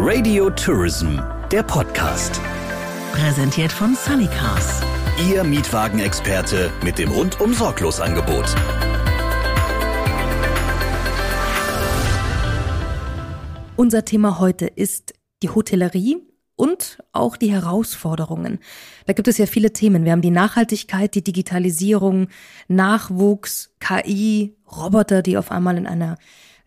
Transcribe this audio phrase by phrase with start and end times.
[0.00, 1.18] Radio Tourism,
[1.50, 2.40] der Podcast.
[3.12, 4.80] Präsentiert von Sunny Cars.
[5.28, 8.44] Ihr Mietwagenexperte mit dem rundum sorglos Angebot.
[13.74, 16.18] Unser Thema heute ist die Hotellerie
[16.54, 18.60] und auch die Herausforderungen.
[19.06, 20.04] Da gibt es ja viele Themen.
[20.04, 22.28] Wir haben die Nachhaltigkeit, die Digitalisierung,
[22.68, 26.18] Nachwuchs, KI, Roboter, die auf einmal in einer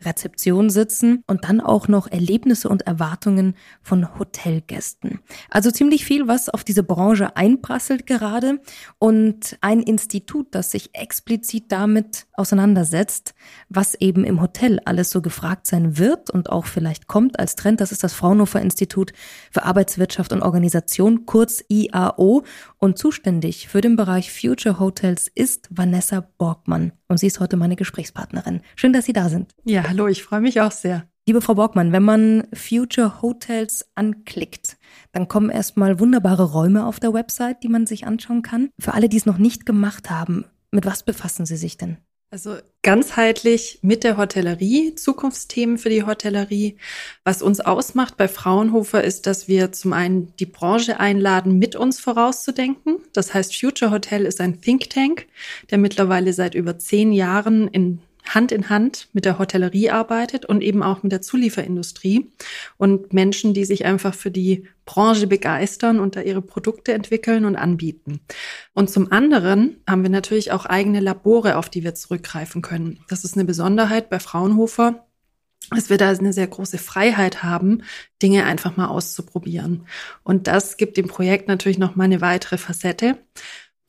[0.04, 5.20] Rezeption sitzen und dann auch noch Erlebnisse und Erwartungen von Hotelgästen.
[5.50, 8.60] Also ziemlich viel, was auf diese Branche einprasselt gerade.
[9.00, 13.34] Und ein Institut, das sich explizit damit auseinandersetzt,
[13.70, 17.82] was eben im Hotel alles so gefragt sein wird und auch vielleicht kommt als Trend,
[17.82, 19.14] das ist das Fraunhofer Institut
[19.52, 22.44] für Arbeitswirtschaft und Organisation, kurz IAO
[22.78, 27.76] und zuständig für den Bereich Future Hotels ist Vanessa Borgmann und sie ist heute meine
[27.76, 28.62] Gesprächspartnerin.
[28.76, 29.52] Schön, dass Sie da sind.
[29.66, 31.08] Ja, hallo, ich freue mich auch sehr.
[31.28, 34.78] Liebe Frau Borgmann, wenn man Future Hotels anklickt,
[35.12, 38.70] dann kommen erstmal wunderbare Räume auf der Website, die man sich anschauen kann.
[38.80, 41.98] Für alle, die es noch nicht gemacht haben, mit was befassen Sie sich denn?
[42.32, 46.78] Also ganzheitlich mit der Hotellerie, Zukunftsthemen für die Hotellerie.
[47.26, 52.00] Was uns ausmacht bei Fraunhofer ist, dass wir zum einen die Branche einladen, mit uns
[52.00, 53.01] vorauszudenken.
[53.14, 55.28] Das heißt, Future Hotel ist ein Think Tank,
[55.70, 60.62] der mittlerweile seit über zehn Jahren in Hand in Hand mit der Hotellerie arbeitet und
[60.62, 62.32] eben auch mit der Zulieferindustrie
[62.78, 67.56] und Menschen, die sich einfach für die Branche begeistern und da ihre Produkte entwickeln und
[67.56, 68.22] anbieten.
[68.74, 73.00] Und zum anderen haben wir natürlich auch eigene Labore, auf die wir zurückgreifen können.
[73.10, 75.06] Das ist eine Besonderheit bei Fraunhofer
[75.70, 77.84] dass wir da eine sehr große Freiheit haben,
[78.22, 79.88] Dinge einfach mal auszuprobieren.
[80.24, 83.18] Und das gibt dem Projekt natürlich noch mal eine weitere Facette.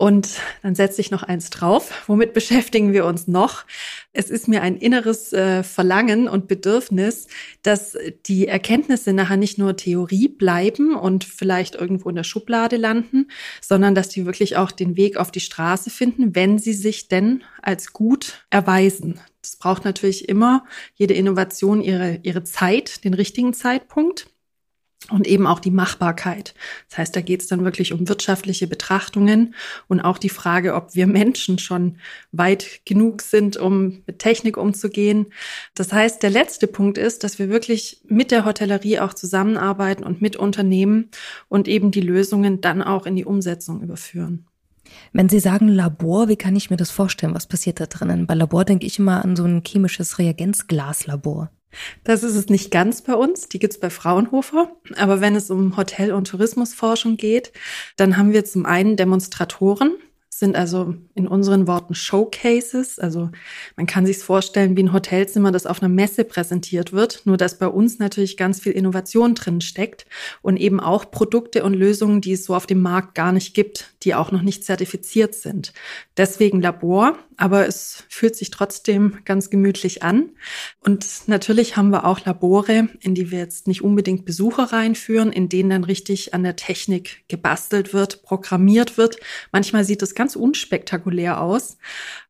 [0.02, 2.02] Und dann setze ich noch eins drauf.
[2.08, 3.64] Womit beschäftigen wir uns noch?
[4.12, 7.28] Es ist mir ein inneres äh, Verlangen und Bedürfnis,
[7.62, 13.28] dass die Erkenntnisse nachher nicht nur Theorie bleiben und vielleicht irgendwo in der Schublade landen,
[13.60, 17.44] sondern dass die wirklich auch den Weg auf die Straße finden, wenn sie sich denn
[17.62, 19.20] als gut erweisen.
[19.40, 20.64] Das braucht natürlich immer
[20.96, 24.31] jede Innovation ihre, ihre Zeit, den richtigen Zeitpunkt
[25.10, 26.54] und eben auch die Machbarkeit.
[26.88, 29.54] Das heißt, da geht es dann wirklich um wirtschaftliche Betrachtungen
[29.88, 31.98] und auch die Frage, ob wir Menschen schon
[32.30, 35.26] weit genug sind, um mit Technik umzugehen.
[35.74, 40.22] Das heißt, der letzte Punkt ist, dass wir wirklich mit der Hotellerie auch zusammenarbeiten und
[40.22, 41.10] mit Unternehmen
[41.48, 44.46] und eben die Lösungen dann auch in die Umsetzung überführen.
[45.12, 47.34] Wenn Sie sagen Labor, wie kann ich mir das vorstellen?
[47.34, 48.26] Was passiert da drinnen?
[48.26, 51.50] Bei Labor denke ich immer an so ein chemisches Reagenzglaslabor.
[52.04, 54.72] Das ist es nicht ganz bei uns, die gibt's bei Fraunhofer.
[54.96, 57.52] Aber wenn es um Hotel- und Tourismusforschung geht,
[57.96, 59.96] dann haben wir zum einen Demonstratoren,
[60.42, 62.98] sind also in unseren Worten Showcases.
[62.98, 63.30] Also
[63.76, 67.58] man kann sich vorstellen wie ein Hotelzimmer, das auf einer Messe präsentiert wird, nur dass
[67.58, 70.04] bei uns natürlich ganz viel Innovation drin steckt
[70.42, 73.94] und eben auch Produkte und Lösungen, die es so auf dem Markt gar nicht gibt,
[74.02, 75.72] die auch noch nicht zertifiziert sind.
[76.16, 80.30] Deswegen Labor, aber es fühlt sich trotzdem ganz gemütlich an.
[80.80, 85.48] Und natürlich haben wir auch Labore, in die wir jetzt nicht unbedingt Besucher reinführen, in
[85.48, 89.16] denen dann richtig an der Technik gebastelt wird, programmiert wird.
[89.52, 91.76] Manchmal sieht es ganz unspektakulär aus.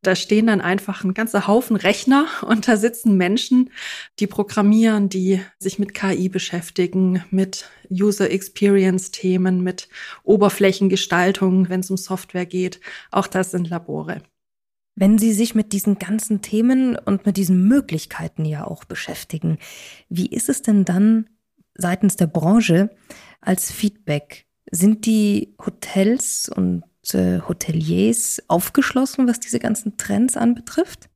[0.01, 3.69] Da stehen dann einfach ein ganzer Haufen Rechner und da sitzen Menschen,
[4.19, 9.87] die programmieren, die sich mit KI beschäftigen, mit User Experience Themen, mit
[10.23, 12.79] Oberflächengestaltung, wenn es um Software geht.
[13.11, 14.21] Auch das sind Labore.
[14.95, 19.57] Wenn Sie sich mit diesen ganzen Themen und mit diesen Möglichkeiten ja auch beschäftigen,
[20.09, 21.29] wie ist es denn dann
[21.73, 22.91] seitens der Branche
[23.41, 24.45] als Feedback?
[24.71, 31.09] Sind die Hotels und äh, Hoteliers aufgeschlossen, was diese ganzen Trends anbetrifft?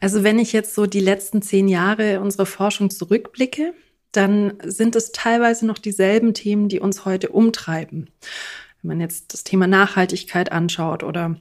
[0.00, 3.72] Also wenn ich jetzt so die letzten zehn Jahre unserer Forschung zurückblicke,
[4.10, 8.10] dann sind es teilweise noch dieselben Themen, die uns heute umtreiben.
[8.82, 11.36] Wenn man jetzt das Thema Nachhaltigkeit anschaut oder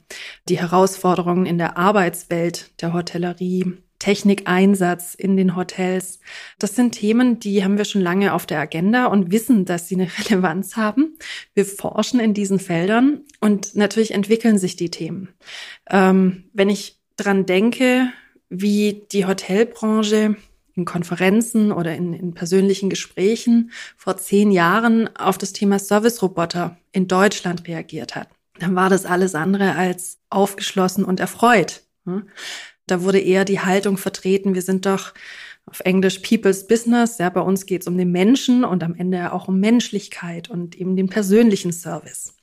[0.47, 6.19] die Herausforderungen in der Arbeitswelt der Hotellerie, Technikeinsatz in den Hotels.
[6.57, 9.95] Das sind Themen, die haben wir schon lange auf der Agenda und wissen, dass sie
[9.95, 11.17] eine Relevanz haben.
[11.53, 15.29] Wir forschen in diesen Feldern und natürlich entwickeln sich die Themen.
[15.87, 18.11] Ähm, wenn ich dran denke,
[18.49, 20.35] wie die Hotelbranche
[20.75, 27.07] in Konferenzen oder in, in persönlichen Gesprächen vor zehn Jahren auf das Thema Service-Roboter in
[27.07, 28.29] Deutschland reagiert hat,
[28.59, 31.83] dann war das alles andere als aufgeschlossen und erfreut.
[32.87, 35.13] Da wurde eher die Haltung vertreten, wir sind doch
[35.65, 37.17] auf Englisch People's Business.
[37.17, 40.75] Ja, bei uns geht es um den Menschen und am Ende auch um Menschlichkeit und
[40.75, 42.33] eben den persönlichen Service.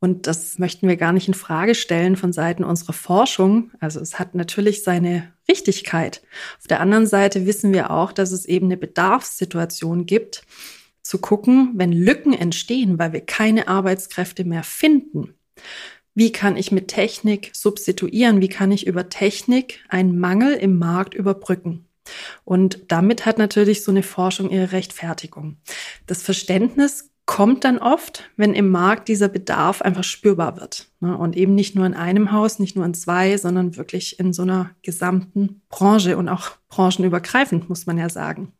[0.00, 3.72] Und das möchten wir gar nicht in Frage stellen von Seiten unserer Forschung.
[3.80, 6.22] Also es hat natürlich seine Richtigkeit.
[6.58, 10.42] Auf der anderen Seite wissen wir auch, dass es eben eine Bedarfssituation gibt,
[11.02, 15.34] zu gucken, wenn Lücken entstehen, weil wir keine Arbeitskräfte mehr finden.
[16.14, 18.40] Wie kann ich mit Technik substituieren?
[18.40, 21.86] Wie kann ich über Technik einen Mangel im Markt überbrücken?
[22.44, 25.58] Und damit hat natürlich so eine Forschung ihre Rechtfertigung.
[26.06, 30.88] Das Verständnis kommt dann oft, wenn im Markt dieser Bedarf einfach spürbar wird.
[31.00, 31.14] Ne?
[31.14, 34.42] Und eben nicht nur in einem Haus, nicht nur in zwei, sondern wirklich in so
[34.42, 38.54] einer gesamten Branche und auch branchenübergreifend, muss man ja sagen.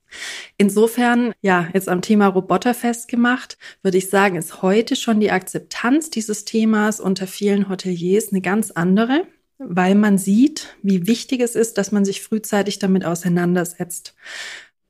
[0.59, 6.11] Insofern, ja, jetzt am Thema Roboter festgemacht, würde ich sagen, ist heute schon die Akzeptanz
[6.11, 9.27] dieses Themas unter vielen Hoteliers eine ganz andere,
[9.57, 14.15] weil man sieht, wie wichtig es ist, dass man sich frühzeitig damit auseinandersetzt.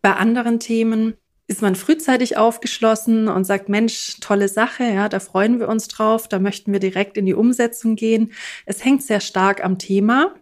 [0.02, 1.14] Bei anderen Themen
[1.48, 6.28] ist man frühzeitig aufgeschlossen und sagt, Mensch, tolle Sache, ja, da freuen wir uns drauf,
[6.28, 8.32] da möchten wir direkt in die Umsetzung gehen.
[8.66, 10.34] Es hängt sehr stark am Thema.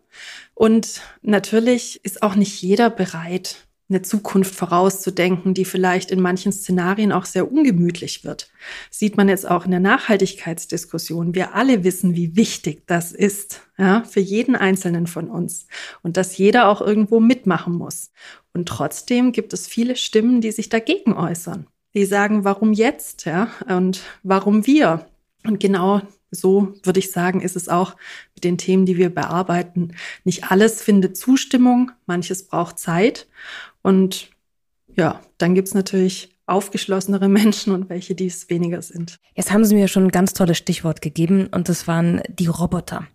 [0.55, 7.13] Und natürlich ist auch nicht jeder bereit, eine Zukunft vorauszudenken, die vielleicht in manchen Szenarien
[7.13, 8.51] auch sehr ungemütlich wird.
[8.91, 11.37] Sieht man jetzt auch in der Nachhaltigkeitsdiskussion.
[11.37, 15.69] Wir alle wissen, wie wichtig das ist, ja, für jeden Einzelnen von uns.
[16.03, 18.11] Und dass jeder auch irgendwo mitmachen muss.
[18.57, 21.67] Und trotzdem gibt es viele Stimmen, die sich dagegen äußern.
[21.95, 25.05] Die sagen, warum jetzt, ja, und warum wir?
[25.45, 26.01] Und genau
[26.31, 27.97] so würde ich sagen, ist es auch
[28.35, 29.93] mit den Themen, die wir bearbeiten.
[30.25, 33.29] Nicht alles findet Zustimmung, manches braucht Zeit.
[33.83, 34.31] Und
[34.97, 39.19] ja, dann gibt's natürlich aufgeschlossenere Menschen und welche, die es weniger sind.
[39.35, 43.07] Jetzt haben Sie mir schon ein ganz tolles Stichwort gegeben und das waren die Roboter.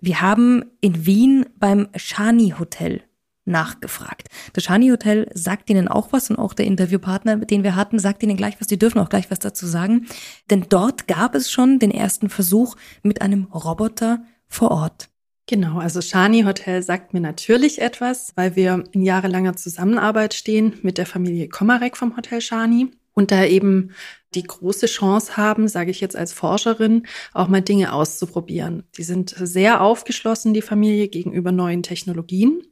[0.00, 3.02] Wir haben in Wien beim Shani Hotel
[3.44, 4.28] nachgefragt.
[4.52, 8.22] Das Shani Hotel sagt Ihnen auch was und auch der Interviewpartner, den wir hatten, sagt
[8.22, 8.66] Ihnen gleich was.
[8.66, 10.06] Die dürfen auch gleich was dazu sagen.
[10.50, 15.08] Denn dort gab es schon den ersten Versuch mit einem Roboter vor Ort.
[15.46, 20.96] Genau, also Shani Hotel sagt mir natürlich etwas, weil wir in jahrelanger Zusammenarbeit stehen mit
[20.96, 23.90] der Familie Komarek vom Hotel Shani und da eben
[24.34, 28.84] die große Chance haben, sage ich jetzt als Forscherin, auch mal Dinge auszuprobieren.
[28.96, 32.62] Die sind sehr aufgeschlossen, die Familie, gegenüber neuen Technologien.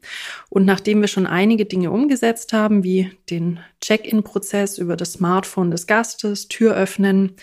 [0.51, 5.87] Und nachdem wir schon einige Dinge umgesetzt haben, wie den Check-in-Prozess über das Smartphone des
[5.87, 7.37] Gastes, Tür öffnen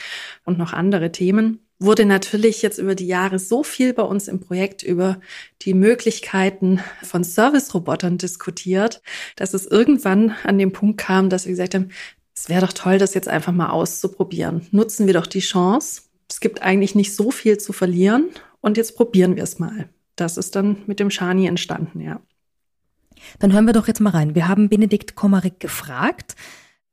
[0.45, 4.41] und noch andere Themen, wurde natürlich jetzt über die Jahre so viel bei uns im
[4.41, 5.19] Projekt über
[5.61, 9.01] die Möglichkeiten von Service-Robotern diskutiert,
[9.37, 11.89] dass es irgendwann an den Punkt kam, dass wir gesagt haben,
[12.39, 14.65] es wäre doch toll, das jetzt einfach mal auszuprobieren.
[14.71, 16.03] Nutzen wir doch die Chance.
[16.29, 18.29] Es gibt eigentlich nicht so viel zu verlieren
[18.61, 19.89] und jetzt probieren wir es mal.
[20.15, 22.21] Das ist dann mit dem Shani entstanden, ja.
[23.39, 24.35] Dann hören wir doch jetzt mal rein.
[24.35, 26.37] Wir haben Benedikt Komarik gefragt,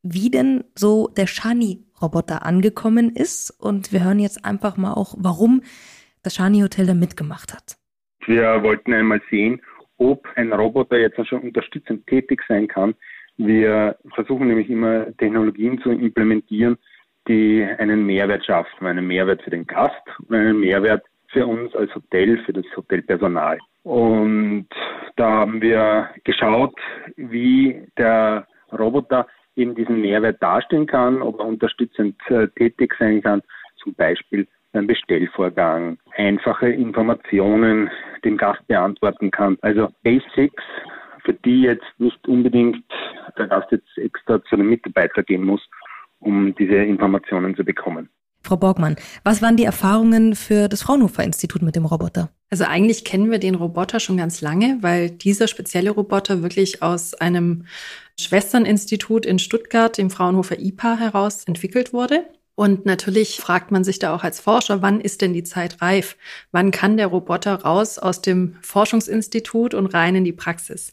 [0.03, 3.51] wie denn so der Shani-Roboter angekommen ist.
[3.51, 5.63] Und wir hören jetzt einfach mal auch, warum
[6.25, 7.77] das Shani-Hotel da mitgemacht hat.
[8.27, 9.63] Wir wollten einmal sehen,
[9.97, 12.97] ob ein Roboter jetzt schon unterstützend tätig sein kann.
[13.39, 16.79] Wir versuchen nämlich immer Technologien zu implementieren,
[17.29, 21.95] die einen Mehrwert schaffen, einen Mehrwert für den Gast und einen Mehrwert für uns als
[21.95, 23.59] Hotel, für das Hotelpersonal.
[23.83, 24.69] Und
[25.17, 26.75] da haben wir geschaut,
[27.17, 33.43] wie der Roboter eben diesen Mehrwert darstellen kann, ob er unterstützend äh, tätig sein kann,
[33.77, 37.91] zum Beispiel beim Bestellvorgang, einfache Informationen
[38.25, 39.57] dem Gast beantworten kann.
[39.63, 40.63] Also Basics,
[41.27, 42.83] für die jetzt nicht unbedingt
[43.37, 45.61] der Gast jetzt extra zu einem Mitarbeiter gehen muss,
[46.21, 48.09] um diese Informationen zu bekommen.
[48.43, 52.31] Frau Borgmann, was waren die Erfahrungen für das Fraunhofer Institut mit dem Roboter?
[52.49, 57.15] Also eigentlich kennen wir den Roboter schon ganz lange, weil dieser spezielle Roboter wirklich aus
[57.15, 57.67] einem
[58.19, 62.25] Schwesterninstitut in Stuttgart, dem Fraunhofer IPA, heraus entwickelt wurde.
[62.57, 66.17] Und natürlich fragt man sich da auch als Forscher, wann ist denn die Zeit reif?
[66.53, 70.91] Wann kann der Roboter raus aus dem Forschungsinstitut und rein in die Praxis?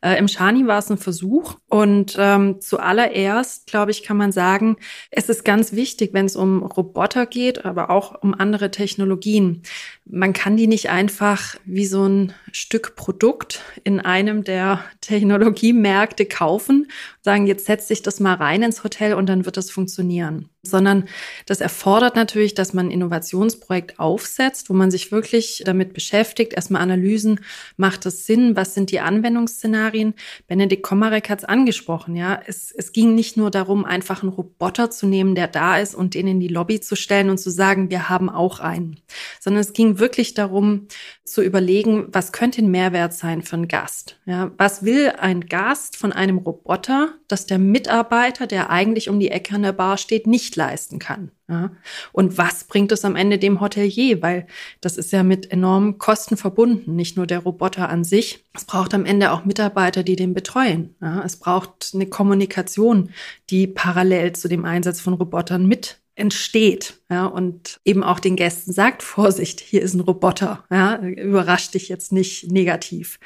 [0.00, 4.76] Äh, Im Shani war es ein Versuch und ähm, zuallererst, glaube ich, kann man sagen,
[5.10, 9.62] es ist ganz wichtig, wenn es um Roboter geht, aber auch um andere Technologien.
[10.04, 16.90] Man kann die nicht einfach wie so ein Stück Produkt in einem der Technologiemärkte kaufen,
[17.20, 21.08] sagen, jetzt setze ich das mal rein ins Hotel und dann wird das funktionieren sondern
[21.46, 26.82] das erfordert natürlich, dass man ein Innovationsprojekt aufsetzt, wo man sich wirklich damit beschäftigt, erstmal
[26.82, 27.40] Analysen,
[27.76, 30.14] macht es Sinn, was sind die Anwendungsszenarien?
[30.46, 32.40] Benedikt Komarek hat es angesprochen, ja.
[32.46, 36.14] Es, es ging nicht nur darum, einfach einen Roboter zu nehmen, der da ist und
[36.14, 39.00] den in die Lobby zu stellen und zu sagen, wir haben auch einen,
[39.40, 40.88] sondern es ging wirklich darum,
[41.24, 44.18] zu überlegen, was könnte ein Mehrwert sein für einen Gast?
[44.26, 49.30] Ja, was will ein Gast von einem Roboter, dass der Mitarbeiter, der eigentlich um die
[49.30, 51.30] Ecke an der Bar steht, nicht leisten kann.
[51.48, 51.70] Ja.
[52.12, 54.22] Und was bringt es am Ende dem Hotelier?
[54.22, 54.46] Weil
[54.80, 58.44] das ist ja mit enormen Kosten verbunden, nicht nur der Roboter an sich.
[58.54, 60.94] Es braucht am Ende auch Mitarbeiter, die den betreuen.
[61.00, 61.22] Ja.
[61.24, 63.10] Es braucht eine Kommunikation,
[63.50, 68.72] die parallel zu dem Einsatz von Robotern mit entsteht, ja, und eben auch den Gästen
[68.72, 73.18] sagt, Vorsicht, hier ist ein Roboter, ja, überrascht dich jetzt nicht negativ.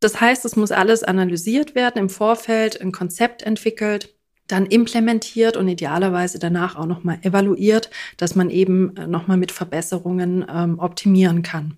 [0.00, 4.14] Das heißt, es muss alles analysiert werden im Vorfeld, ein Konzept entwickelt,
[4.48, 10.44] dann implementiert und idealerweise danach auch nochmal evaluiert, dass man eben äh, nochmal mit Verbesserungen
[10.48, 11.76] ähm, optimieren kann.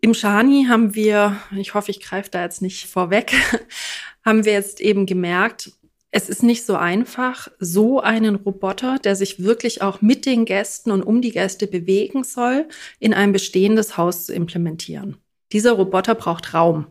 [0.00, 3.32] Im Shani haben wir, ich hoffe, ich greife da jetzt nicht vorweg,
[4.24, 5.72] haben wir jetzt eben gemerkt,
[6.16, 10.92] es ist nicht so einfach, so einen Roboter, der sich wirklich auch mit den Gästen
[10.92, 12.68] und um die Gäste bewegen soll,
[13.00, 15.16] in ein bestehendes Haus zu implementieren.
[15.50, 16.86] Dieser Roboter braucht Raum.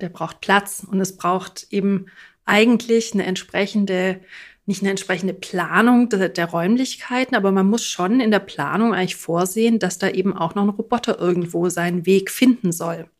[0.00, 2.06] Der braucht Platz und es braucht eben
[2.44, 4.20] eigentlich eine entsprechende,
[4.64, 9.16] nicht eine entsprechende Planung der, der, Räumlichkeiten, aber man muss schon in der Planung eigentlich
[9.16, 13.10] vorsehen, dass da eben auch noch ein Roboter irgendwo seinen Weg finden soll.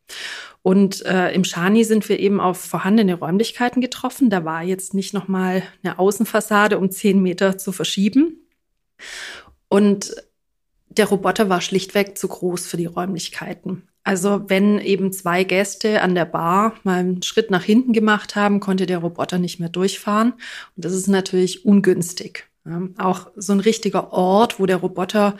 [0.61, 4.29] Und äh, im Shani sind wir eben auf vorhandene Räumlichkeiten getroffen.
[4.29, 8.37] Da war jetzt nicht nochmal eine Außenfassade um zehn Meter zu verschieben.
[9.69, 10.13] Und
[10.89, 13.87] der Roboter war schlichtweg zu groß für die Räumlichkeiten.
[14.03, 18.59] Also wenn eben zwei Gäste an der Bar mal einen Schritt nach hinten gemacht haben,
[18.59, 20.33] konnte der Roboter nicht mehr durchfahren.
[20.75, 22.49] Und das ist natürlich ungünstig.
[22.65, 25.37] Ja, auch so ein richtiger Ort, wo der Roboter,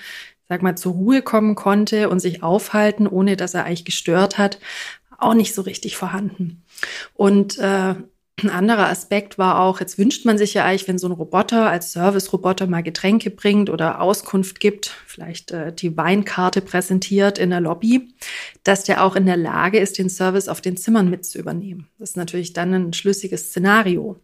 [0.47, 4.59] sag mal, zur Ruhe kommen konnte und sich aufhalten, ohne dass er eigentlich gestört hat,
[5.21, 6.63] auch nicht so richtig vorhanden.
[7.13, 7.95] Und äh,
[8.43, 11.69] ein anderer Aspekt war auch, jetzt wünscht man sich ja eigentlich, wenn so ein Roboter
[11.69, 17.61] als Service-Roboter mal Getränke bringt oder Auskunft gibt, vielleicht äh, die Weinkarte präsentiert in der
[17.61, 18.13] Lobby,
[18.63, 21.89] dass der auch in der Lage ist, den Service auf den Zimmern mit zu übernehmen.
[21.97, 24.19] Das ist natürlich dann ein schlüssiges Szenario.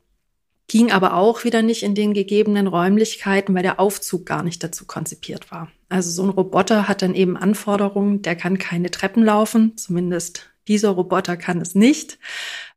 [0.67, 4.85] Ging aber auch wieder nicht in den gegebenen Räumlichkeiten, weil der Aufzug gar nicht dazu
[4.85, 5.69] konzipiert war.
[5.89, 10.89] Also so ein Roboter hat dann eben Anforderungen, der kann keine Treppen laufen, zumindest dieser
[10.89, 12.19] Roboter kann es nicht.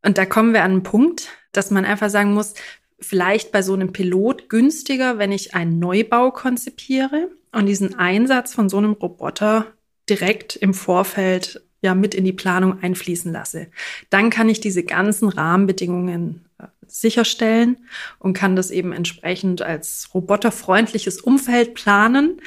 [0.04, 2.54] Und da kommen wir an einen Punkt, dass man einfach sagen muss,
[3.00, 8.68] vielleicht bei so einem Pilot günstiger, wenn ich einen Neubau konzipiere und diesen Einsatz von
[8.68, 9.66] so einem Roboter
[10.08, 13.68] direkt im Vorfeld ja mit in die Planung einfließen lasse.
[14.10, 17.76] Dann kann ich diese ganzen Rahmenbedingungen äh, sicherstellen
[18.18, 22.40] und kann das eben entsprechend als roboterfreundliches Umfeld planen.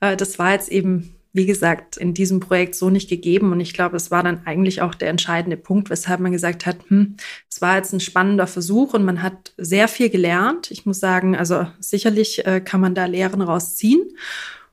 [0.00, 3.50] Äh, das war jetzt eben wie gesagt, in diesem Projekt so nicht gegeben.
[3.50, 6.78] Und ich glaube, es war dann eigentlich auch der entscheidende Punkt, weshalb man gesagt hat,
[6.88, 7.16] hm,
[7.50, 10.70] es war jetzt ein spannender Versuch und man hat sehr viel gelernt.
[10.70, 14.00] Ich muss sagen, also sicherlich äh, kann man da Lehren rausziehen.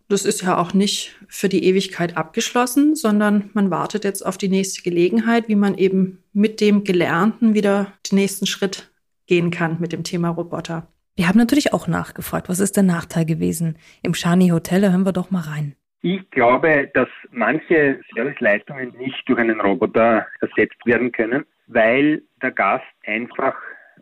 [0.08, 4.50] Das ist ja auch nicht für die Ewigkeit abgeschlossen, sondern man wartet jetzt auf die
[4.50, 8.91] nächste Gelegenheit, wie man eben mit dem Gelernten wieder den nächsten Schritt
[9.25, 10.88] gehen kann mit dem Thema Roboter.
[11.15, 13.77] Wir haben natürlich auch nachgefragt, was ist der Nachteil gewesen?
[14.03, 15.75] Im Shani Hotel, hören wir doch mal rein.
[16.03, 22.86] Ich glaube, dass manche Serviceleistungen nicht durch einen Roboter ersetzt werden können, weil der Gast
[23.05, 23.55] einfach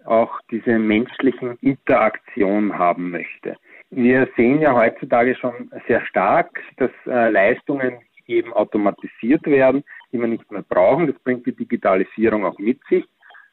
[0.05, 3.57] auch diese menschlichen Interaktion haben möchte.
[3.89, 10.27] Wir sehen ja heutzutage schon sehr stark, dass äh, Leistungen eben automatisiert werden, die wir
[10.27, 11.07] nicht mehr brauchen.
[11.07, 13.05] Das bringt die Digitalisierung auch mit sich.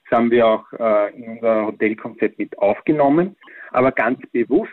[0.05, 3.35] Das haben wir auch äh, in unser Hotelkonzept mit aufgenommen.
[3.73, 4.71] Aber ganz bewusst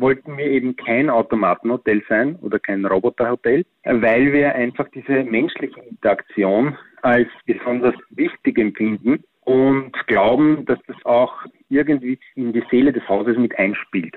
[0.00, 6.76] wollten wir eben kein Automatenhotel sein oder kein Roboterhotel, weil wir einfach diese menschliche Interaktion
[7.02, 11.32] als besonders wichtig empfinden und glauben, dass das auch
[11.68, 14.16] irgendwie in die Seele des Hauses mit einspielt.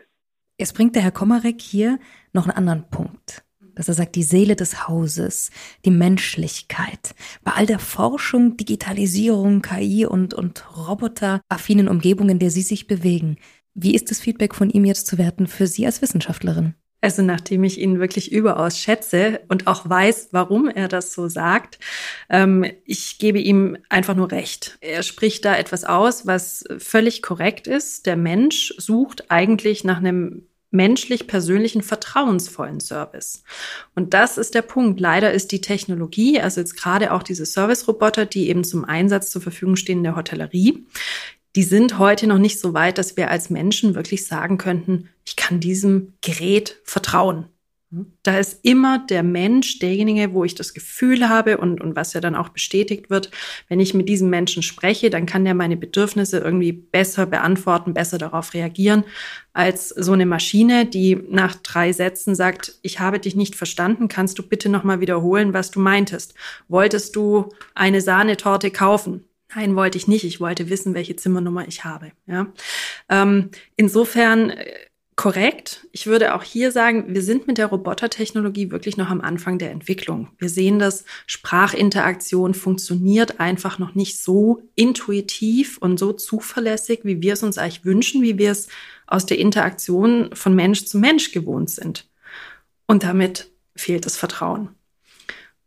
[0.60, 2.00] Jetzt bringt der Herr Komarek hier
[2.32, 3.44] noch einen anderen Punkt.
[3.75, 5.50] Dass er sagt, die Seele des Hauses,
[5.84, 7.16] die Menschlichkeit.
[7.44, 13.38] Bei all der Forschung, Digitalisierung, KI und, und roboteraffinen Umgebungen, in der Sie sich bewegen,
[13.74, 16.75] wie ist das Feedback von ihm jetzt zu werten für Sie als Wissenschaftlerin?
[17.03, 21.77] Also nachdem ich ihn wirklich überaus schätze und auch weiß, warum er das so sagt,
[22.30, 24.77] ähm, ich gebe ihm einfach nur recht.
[24.80, 28.06] Er spricht da etwas aus, was völlig korrekt ist.
[28.06, 33.44] Der Mensch sucht eigentlich nach einem menschlich persönlichen vertrauensvollen Service.
[33.96, 35.01] Und das ist der Punkt.
[35.01, 39.42] Leider ist die Technologie, also jetzt gerade auch diese Service-Roboter, die eben zum Einsatz zur
[39.42, 40.86] Verfügung stehen in der Hotellerie,
[41.55, 45.36] die sind heute noch nicht so weit, dass wir als Menschen wirklich sagen könnten, ich
[45.36, 47.48] kann diesem Gerät vertrauen.
[48.24, 52.22] Da ist immer der Mensch derjenige, wo ich das Gefühl habe und, und was ja
[52.22, 53.29] dann auch bestätigt wird,
[53.67, 58.17] wenn ich mit diesem Menschen spreche, dann kann der meine Bedürfnisse irgendwie besser beantworten, besser
[58.17, 59.03] darauf reagieren,
[59.53, 64.39] als so eine Maschine, die nach drei Sätzen sagt, ich habe dich nicht verstanden, kannst
[64.39, 66.33] du bitte nochmal wiederholen, was du meintest?
[66.69, 69.25] Wolltest du eine Sahnetorte kaufen?
[69.55, 70.24] Nein, wollte ich nicht.
[70.24, 72.12] Ich wollte wissen, welche Zimmernummer ich habe.
[72.27, 72.48] Ja?
[73.10, 74.65] Ähm, insofern äh,
[75.15, 75.88] Korrekt.
[75.91, 79.69] Ich würde auch hier sagen, wir sind mit der Robotertechnologie wirklich noch am Anfang der
[79.69, 80.29] Entwicklung.
[80.39, 87.33] Wir sehen, dass Sprachinteraktion funktioniert einfach noch nicht so intuitiv und so zuverlässig, wie wir
[87.33, 88.69] es uns eigentlich wünschen, wie wir es
[89.05, 92.10] aus der Interaktion von Mensch zu Mensch gewohnt sind.
[92.88, 94.69] Und damit fehlt das Vertrauen.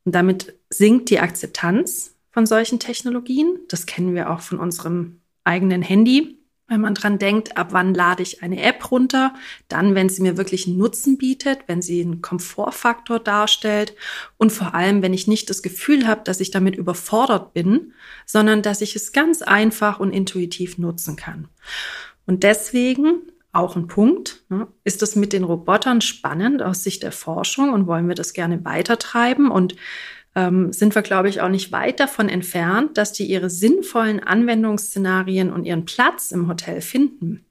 [0.05, 3.61] Und damit sinkt die Akzeptanz von solchen Technologien.
[3.69, 6.37] Das kennen wir auch von unserem eigenen Handy
[6.69, 9.35] wenn man dran denkt, ab wann lade ich eine App runter,
[9.69, 13.95] dann, wenn sie mir wirklich einen Nutzen bietet, wenn sie einen Komfortfaktor darstellt
[14.37, 17.93] und vor allem, wenn ich nicht das Gefühl habe, dass ich damit überfordert bin,
[18.25, 21.49] sondern dass ich es ganz einfach und intuitiv nutzen kann.
[22.27, 24.43] Und deswegen auch ein Punkt.
[24.49, 28.33] Ne, ist es mit den Robotern spannend aus Sicht der Forschung und wollen wir das
[28.33, 29.51] gerne weitertreiben?
[29.51, 29.77] Und
[30.37, 35.51] ähm, sind wir, glaube ich, auch nicht weit davon entfernt, dass die ihre sinnvollen Anwendungsszenarien
[35.51, 37.47] und ihren Platz im Hotel finden.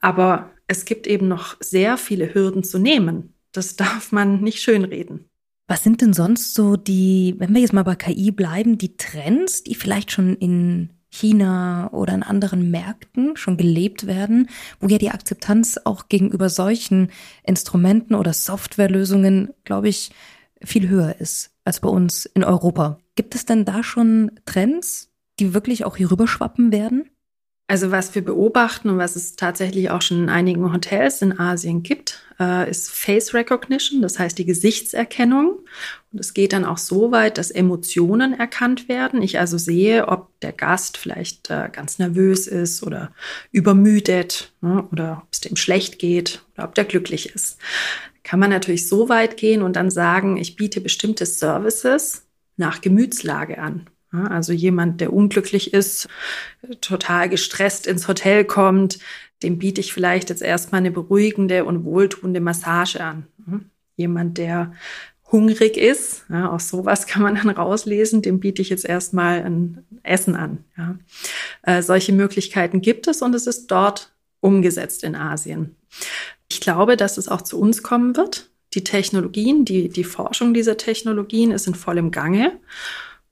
[0.00, 3.34] Aber es gibt eben noch sehr viele Hürden zu nehmen.
[3.52, 5.24] Das darf man nicht schönreden.
[5.66, 9.64] Was sind denn sonst so die, wenn wir jetzt mal bei KI bleiben, die Trends,
[9.64, 14.48] die vielleicht schon in China oder in anderen Märkten schon gelebt werden,
[14.80, 17.10] wo ja die Akzeptanz auch gegenüber solchen
[17.42, 20.10] Instrumenten oder Softwarelösungen, glaube ich,
[20.62, 22.98] viel höher ist als bei uns in Europa.
[23.14, 27.10] Gibt es denn da schon Trends, die wirklich auch hier rüberschwappen werden?
[27.70, 31.82] Also was wir beobachten und was es tatsächlich auch schon in einigen Hotels in Asien
[31.82, 35.58] gibt, äh, ist Face Recognition, das heißt die Gesichtserkennung.
[36.10, 39.20] Und es geht dann auch so weit, dass Emotionen erkannt werden.
[39.20, 43.12] Ich also sehe, ob der Gast vielleicht äh, ganz nervös ist oder
[43.52, 47.58] übermüdet ne, oder ob es dem schlecht geht oder ob der glücklich ist
[48.28, 52.26] kann man natürlich so weit gehen und dann sagen, ich biete bestimmte Services
[52.58, 53.86] nach Gemütslage an.
[54.10, 56.08] Also jemand, der unglücklich ist,
[56.82, 58.98] total gestresst ins Hotel kommt,
[59.42, 63.26] dem biete ich vielleicht jetzt erstmal eine beruhigende und wohltuende Massage an.
[63.96, 64.74] Jemand, der
[65.32, 69.86] hungrig ist, ja, auch sowas kann man dann rauslesen, dem biete ich jetzt erstmal ein
[70.02, 70.64] Essen an.
[70.76, 70.98] Ja.
[71.62, 75.76] Äh, solche Möglichkeiten gibt es und es ist dort umgesetzt in Asien.
[76.48, 78.50] Ich glaube, dass es auch zu uns kommen wird.
[78.74, 82.58] Die Technologien, die, die Forschung dieser Technologien ist in vollem Gange.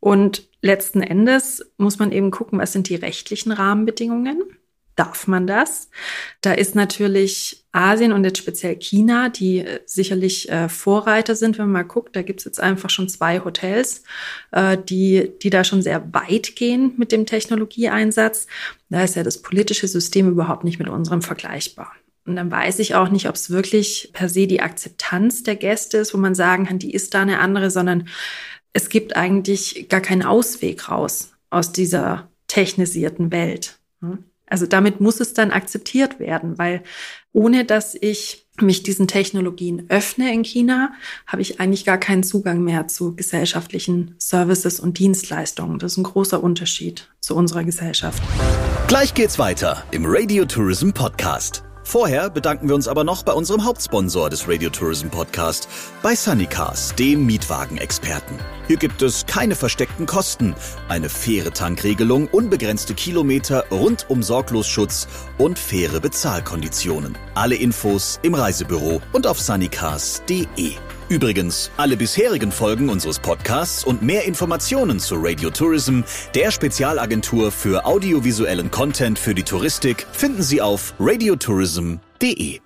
[0.00, 4.42] Und letzten Endes muss man eben gucken, was sind die rechtlichen Rahmenbedingungen?
[4.94, 5.90] Darf man das?
[6.40, 11.66] Da ist natürlich Asien und jetzt speziell China, die äh, sicherlich äh, Vorreiter sind, wenn
[11.66, 12.16] man mal guckt.
[12.16, 14.04] Da gibt es jetzt einfach schon zwei Hotels,
[14.52, 18.46] äh, die, die da schon sehr weit gehen mit dem Technologieeinsatz.
[18.88, 21.92] Da ist ja das politische System überhaupt nicht mit unserem vergleichbar.
[22.26, 25.98] Und dann weiß ich auch nicht, ob es wirklich per se die Akzeptanz der Gäste
[25.98, 28.08] ist, wo man sagen kann, die ist da eine andere, sondern
[28.72, 33.78] es gibt eigentlich gar keinen Ausweg raus aus dieser technisierten Welt.
[34.48, 36.82] Also damit muss es dann akzeptiert werden, weil
[37.32, 40.92] ohne dass ich mich diesen Technologien öffne in China,
[41.26, 45.78] habe ich eigentlich gar keinen Zugang mehr zu gesellschaftlichen Services und Dienstleistungen.
[45.78, 48.22] Das ist ein großer Unterschied zu unserer Gesellschaft.
[48.88, 51.65] Gleich geht's weiter im Radio Tourism Podcast.
[51.88, 55.68] Vorher bedanken wir uns aber noch bei unserem Hauptsponsor des Radio Tourism Podcast,
[56.02, 58.36] bei Sunnycars, dem Mietwagenexperten.
[58.66, 60.56] Hier gibt es keine versteckten Kosten,
[60.88, 65.06] eine faire Tankregelung, unbegrenzte Kilometer, rundum Sorglosschutz
[65.38, 67.16] und faire Bezahlkonditionen.
[67.36, 70.74] Alle Infos im Reisebüro und auf sunnycars.de.
[71.08, 76.00] Übrigens, alle bisherigen Folgen unseres Podcasts und mehr Informationen zu Radio Tourism,
[76.34, 82.58] der Spezialagentur für audiovisuellen Content für die Touristik, finden Sie auf radiotourism.de.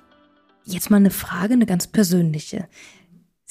[0.65, 2.67] Jetzt mal eine Frage, eine ganz persönliche.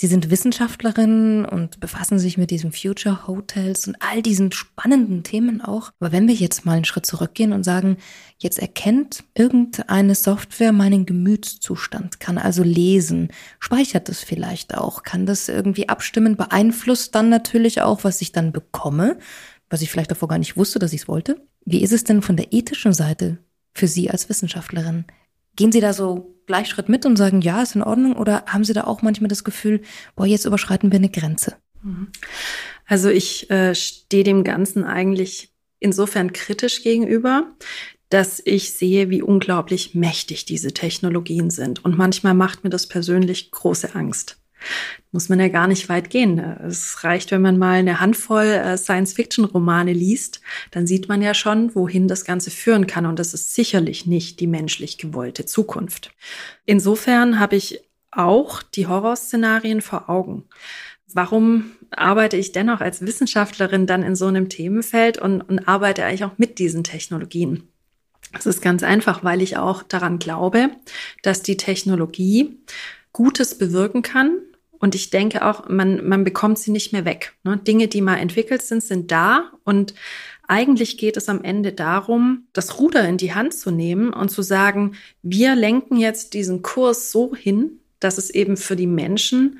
[0.01, 5.59] Sie sind Wissenschaftlerin und befassen sich mit diesen Future Hotels und all diesen spannenden Themen
[5.59, 5.91] auch.
[5.99, 7.97] Aber wenn wir jetzt mal einen Schritt zurückgehen und sagen,
[8.37, 13.27] jetzt erkennt irgendeine Software meinen Gemütszustand, kann also lesen,
[13.59, 18.53] speichert es vielleicht auch, kann das irgendwie abstimmen, beeinflusst dann natürlich auch, was ich dann
[18.53, 19.19] bekomme,
[19.69, 21.45] was ich vielleicht davor gar nicht wusste, dass ich es wollte.
[21.65, 23.39] Wie ist es denn von der ethischen Seite
[23.73, 25.03] für Sie als Wissenschaftlerin?
[25.59, 28.15] Gehen Sie da so gleich Schritt mit und sagen, ja, ist in Ordnung?
[28.15, 29.81] Oder haben Sie da auch manchmal das Gefühl,
[30.15, 31.57] boah, jetzt überschreiten wir eine Grenze?
[31.83, 32.07] Mhm.
[32.85, 37.57] Also ich äh, stehe dem Ganzen eigentlich insofern kritisch gegenüber,
[38.07, 41.83] dass ich sehe, wie unglaublich mächtig diese Technologien sind.
[41.83, 44.38] Und manchmal macht mir das persönlich große Angst
[45.11, 46.39] muss man ja gar nicht weit gehen.
[46.39, 50.41] Es reicht, wenn man mal eine Handvoll äh, Science-Fiction-Romane liest,
[50.71, 53.05] dann sieht man ja schon, wohin das Ganze führen kann.
[53.05, 56.11] Und das ist sicherlich nicht die menschlich gewollte Zukunft.
[56.65, 60.45] Insofern habe ich auch die Horrorszenarien vor Augen.
[61.11, 66.23] Warum arbeite ich dennoch als Wissenschaftlerin dann in so einem Themenfeld und, und arbeite eigentlich
[66.23, 67.67] auch mit diesen Technologien?
[68.37, 70.69] Es ist ganz einfach, weil ich auch daran glaube,
[71.23, 72.59] dass die Technologie
[73.11, 74.37] Gutes bewirken kann.
[74.79, 77.33] Und ich denke auch, man, man bekommt sie nicht mehr weg.
[77.43, 77.57] Ne?
[77.57, 79.51] Dinge, die mal entwickelt sind, sind da.
[79.63, 79.93] Und
[80.47, 84.41] eigentlich geht es am Ende darum, das Ruder in die Hand zu nehmen und zu
[84.41, 89.59] sagen, wir lenken jetzt diesen Kurs so hin, dass es eben für die Menschen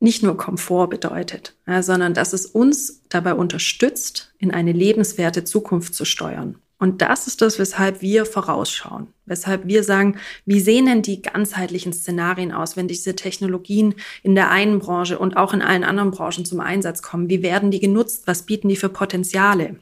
[0.00, 6.04] nicht nur Komfort bedeutet, sondern dass es uns dabei unterstützt, in eine lebenswerte Zukunft zu
[6.04, 6.56] steuern.
[6.82, 11.92] Und das ist das, weshalb wir vorausschauen, weshalb wir sagen, wie sehen denn die ganzheitlichen
[11.92, 16.44] Szenarien aus, wenn diese Technologien in der einen Branche und auch in allen anderen Branchen
[16.44, 17.30] zum Einsatz kommen?
[17.30, 18.24] Wie werden die genutzt?
[18.26, 19.76] Was bieten die für Potenziale?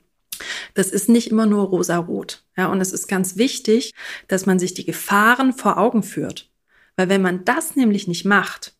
[0.75, 2.45] Das ist nicht immer nur rosa-rot.
[2.55, 3.95] Ja, und es ist ganz wichtig,
[4.29, 6.51] dass man sich die Gefahren vor Augen führt.
[6.97, 8.75] Weil wenn man das nämlich nicht macht,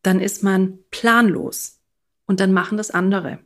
[0.00, 1.80] dann ist man planlos
[2.24, 3.40] und dann machen das andere.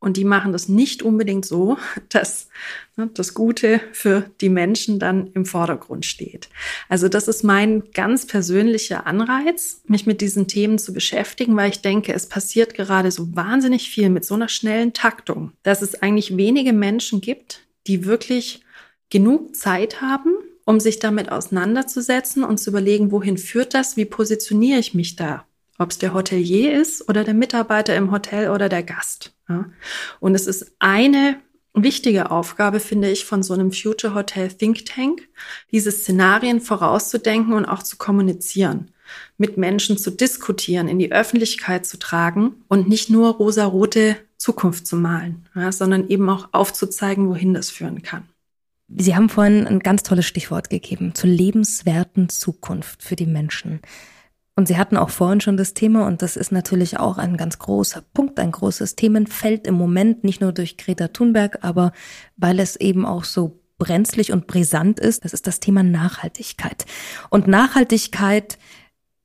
[0.00, 1.76] Und die machen das nicht unbedingt so,
[2.08, 2.48] dass
[2.96, 6.48] ne, das Gute für die Menschen dann im Vordergrund steht.
[6.88, 11.82] Also das ist mein ganz persönlicher Anreiz, mich mit diesen Themen zu beschäftigen, weil ich
[11.82, 16.36] denke, es passiert gerade so wahnsinnig viel mit so einer schnellen Taktung, dass es eigentlich
[16.36, 18.62] wenige Menschen gibt, die wirklich
[19.10, 20.34] genug Zeit haben,
[20.64, 25.47] um sich damit auseinanderzusetzen und zu überlegen, wohin führt das, wie positioniere ich mich da
[25.78, 29.34] ob es der Hotelier ist oder der Mitarbeiter im Hotel oder der Gast.
[29.48, 29.66] Ja.
[30.20, 31.36] Und es ist eine
[31.72, 35.28] wichtige Aufgabe, finde ich, von so einem Future Hotel Think Tank,
[35.70, 38.90] diese Szenarien vorauszudenken und auch zu kommunizieren,
[39.36, 44.96] mit Menschen zu diskutieren, in die Öffentlichkeit zu tragen und nicht nur rosarote Zukunft zu
[44.96, 48.24] malen, ja, sondern eben auch aufzuzeigen, wohin das führen kann.
[48.96, 53.80] Sie haben vorhin ein ganz tolles Stichwort gegeben zur lebenswerten Zukunft für die Menschen.
[54.58, 57.60] Und Sie hatten auch vorhin schon das Thema, und das ist natürlich auch ein ganz
[57.60, 61.92] großer Punkt, ein großes Themenfeld im Moment, nicht nur durch Greta Thunberg, aber
[62.36, 66.86] weil es eben auch so brenzlig und brisant ist, das ist das Thema Nachhaltigkeit.
[67.30, 68.58] Und Nachhaltigkeit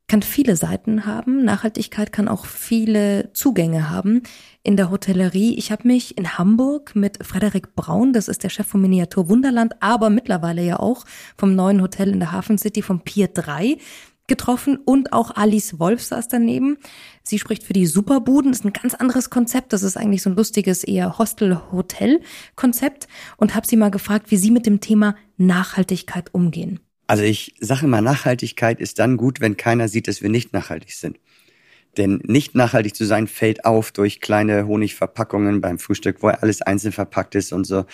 [0.07, 1.43] kann viele Seiten haben.
[1.43, 4.21] Nachhaltigkeit kann auch viele Zugänge haben.
[4.61, 8.67] In der Hotellerie, ich habe mich in Hamburg mit Frederik Braun, das ist der Chef
[8.67, 11.05] vom Miniatur Wunderland, aber mittlerweile ja auch
[11.37, 13.79] vom neuen Hotel in der Hafen City vom Pier 3
[14.27, 16.77] getroffen und auch Alice Wolf saß daneben.
[17.23, 19.73] Sie spricht für die Superbuden, ist ein ganz anderes Konzept.
[19.73, 23.07] Das ist eigentlich so ein lustiges eher Hostel-Hotel-Konzept
[23.37, 26.79] und habe sie mal gefragt, wie sie mit dem Thema Nachhaltigkeit umgehen.
[27.07, 30.93] Also ich sage immer, Nachhaltigkeit ist dann gut, wenn keiner sieht, dass wir nicht nachhaltig
[30.93, 31.19] sind.
[31.97, 36.91] Denn nicht nachhaltig zu sein fällt auf durch kleine Honigverpackungen beim Frühstück, wo alles einzeln
[36.91, 37.85] verpackt ist und so.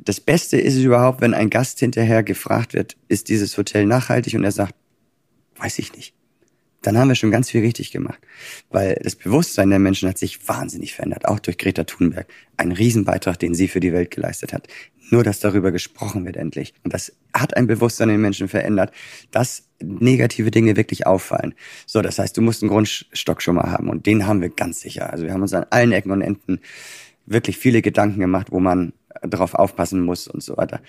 [0.00, 4.34] Das Beste ist es überhaupt, wenn ein Gast hinterher gefragt wird, ist dieses Hotel nachhaltig?
[4.34, 4.74] Und er sagt,
[5.58, 6.14] Weiß ich nicht.
[6.82, 8.20] Dann haben wir schon ganz viel richtig gemacht.
[8.70, 12.28] Weil das Bewusstsein der Menschen hat sich wahnsinnig verändert, auch durch Greta Thunberg.
[12.56, 14.68] Ein Riesenbeitrag, den sie für die Welt geleistet hat.
[15.10, 16.74] Nur, dass darüber gesprochen wird endlich.
[16.84, 18.92] Und das hat ein Bewusstsein in den Menschen verändert,
[19.30, 21.54] dass negative Dinge wirklich auffallen.
[21.86, 23.88] So, das heißt, du musst einen Grundstock schon mal haben.
[23.88, 25.12] Und den haben wir ganz sicher.
[25.12, 26.60] Also wir haben uns an allen Ecken und Enden
[27.26, 28.92] wirklich viele Gedanken gemacht, wo man
[29.22, 30.80] drauf aufpassen muss und so weiter.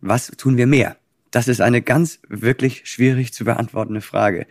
[0.00, 0.96] Was tun wir mehr?
[1.30, 4.46] Das ist eine ganz wirklich schwierig zu beantwortende Frage.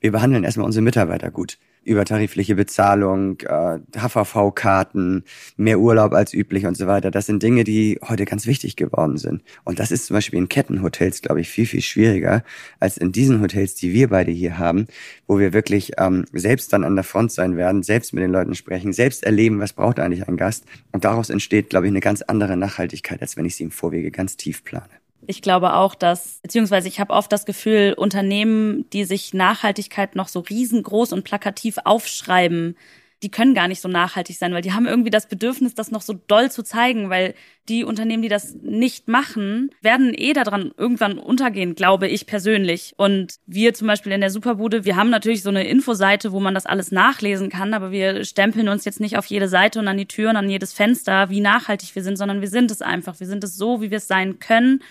[0.00, 1.58] Wir behandeln erstmal unsere Mitarbeiter gut.
[1.84, 5.24] Übertarifliche Bezahlung, äh, HVV-Karten,
[5.56, 7.10] mehr Urlaub als üblich und so weiter.
[7.10, 9.42] Das sind Dinge, die heute ganz wichtig geworden sind.
[9.64, 12.44] Und das ist zum Beispiel in Kettenhotels, glaube ich, viel, viel schwieriger
[12.78, 14.86] als in diesen Hotels, die wir beide hier haben,
[15.26, 18.54] wo wir wirklich ähm, selbst dann an der Front sein werden, selbst mit den Leuten
[18.54, 20.64] sprechen, selbst erleben, was braucht eigentlich ein Gast.
[20.92, 24.12] Und daraus entsteht, glaube ich, eine ganz andere Nachhaltigkeit, als wenn ich sie im Vorwege
[24.12, 25.01] ganz tief plane.
[25.26, 30.28] Ich glaube auch, dass, beziehungsweise ich habe oft das Gefühl, Unternehmen, die sich Nachhaltigkeit noch
[30.28, 32.76] so riesengroß und plakativ aufschreiben,
[33.22, 36.02] die können gar nicht so nachhaltig sein, weil die haben irgendwie das Bedürfnis, das noch
[36.02, 37.34] so doll zu zeigen, weil
[37.68, 42.94] die Unternehmen, die das nicht machen, werden eh daran irgendwann untergehen, glaube ich persönlich.
[42.96, 46.54] Und wir zum Beispiel in der Superbude, wir haben natürlich so eine Infoseite, wo man
[46.54, 49.98] das alles nachlesen kann, aber wir stempeln uns jetzt nicht auf jede Seite und an
[49.98, 53.20] die Türen, an jedes Fenster, wie nachhaltig wir sind, sondern wir sind es einfach.
[53.20, 54.82] Wir sind es so, wie wir es sein können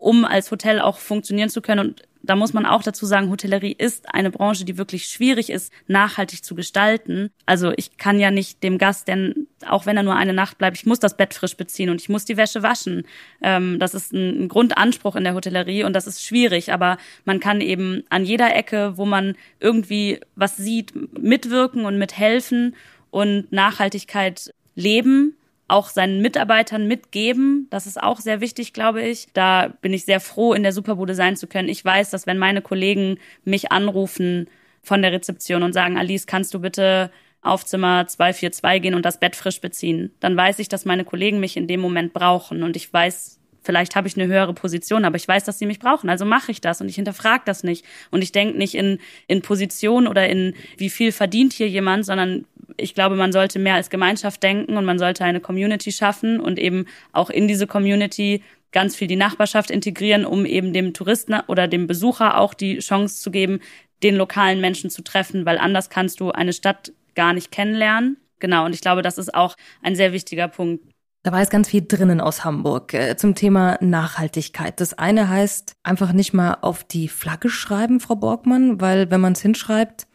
[0.00, 1.88] um als Hotel auch funktionieren zu können.
[1.88, 5.72] Und da muss man auch dazu sagen, Hotellerie ist eine Branche, die wirklich schwierig ist,
[5.86, 7.30] nachhaltig zu gestalten.
[7.46, 10.76] Also ich kann ja nicht dem Gast, denn auch wenn er nur eine Nacht bleibt,
[10.76, 13.04] ich muss das Bett frisch beziehen und ich muss die Wäsche waschen.
[13.42, 16.72] Ähm, das ist ein, ein Grundanspruch in der Hotellerie und das ist schwierig.
[16.72, 22.74] Aber man kann eben an jeder Ecke, wo man irgendwie was sieht, mitwirken und mithelfen
[23.10, 25.36] und Nachhaltigkeit leben
[25.70, 27.66] auch seinen Mitarbeitern mitgeben.
[27.70, 29.28] Das ist auch sehr wichtig, glaube ich.
[29.32, 31.68] Da bin ich sehr froh, in der Superbude sein zu können.
[31.68, 34.48] Ich weiß, dass wenn meine Kollegen mich anrufen
[34.82, 37.10] von der Rezeption und sagen, Alice, kannst du bitte
[37.42, 41.40] auf Zimmer 242 gehen und das Bett frisch beziehen, dann weiß ich, dass meine Kollegen
[41.40, 45.16] mich in dem Moment brauchen und ich weiß, vielleicht habe ich eine höhere Position, aber
[45.16, 47.84] ich weiß, dass sie mich brauchen, also mache ich das und ich hinterfrage das nicht.
[48.10, 52.44] Und ich denke nicht in, in Position oder in, wie viel verdient hier jemand, sondern
[52.76, 56.58] ich glaube, man sollte mehr als Gemeinschaft denken und man sollte eine Community schaffen und
[56.58, 58.42] eben auch in diese Community
[58.72, 63.20] ganz viel die Nachbarschaft integrieren, um eben dem Touristen oder dem Besucher auch die Chance
[63.20, 63.60] zu geben,
[64.02, 68.16] den lokalen Menschen zu treffen, weil anders kannst du eine Stadt gar nicht kennenlernen.
[68.38, 70.84] Genau, und ich glaube, das ist auch ein sehr wichtiger Punkt.
[71.22, 74.80] Da war jetzt ganz viel drinnen aus Hamburg äh, zum Thema Nachhaltigkeit.
[74.80, 79.34] Das eine heißt einfach nicht mal auf die Flagge schreiben, Frau Borgmann, weil wenn man
[79.34, 80.06] es hinschreibt,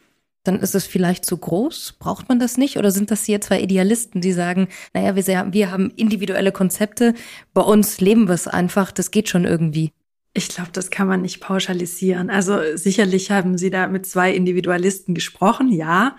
[0.44, 1.98] dann ist es vielleicht zu groß.
[2.00, 2.78] Braucht man das nicht?
[2.78, 7.14] Oder sind das hier zwei Idealisten, die sagen, naja, wir, wir haben individuelle Konzepte,
[7.54, 9.92] bei uns leben wir es einfach, das geht schon irgendwie?
[10.34, 12.30] Ich glaube, das kann man nicht pauschalisieren.
[12.30, 16.18] Also sicherlich haben Sie da mit zwei Individualisten gesprochen, ja,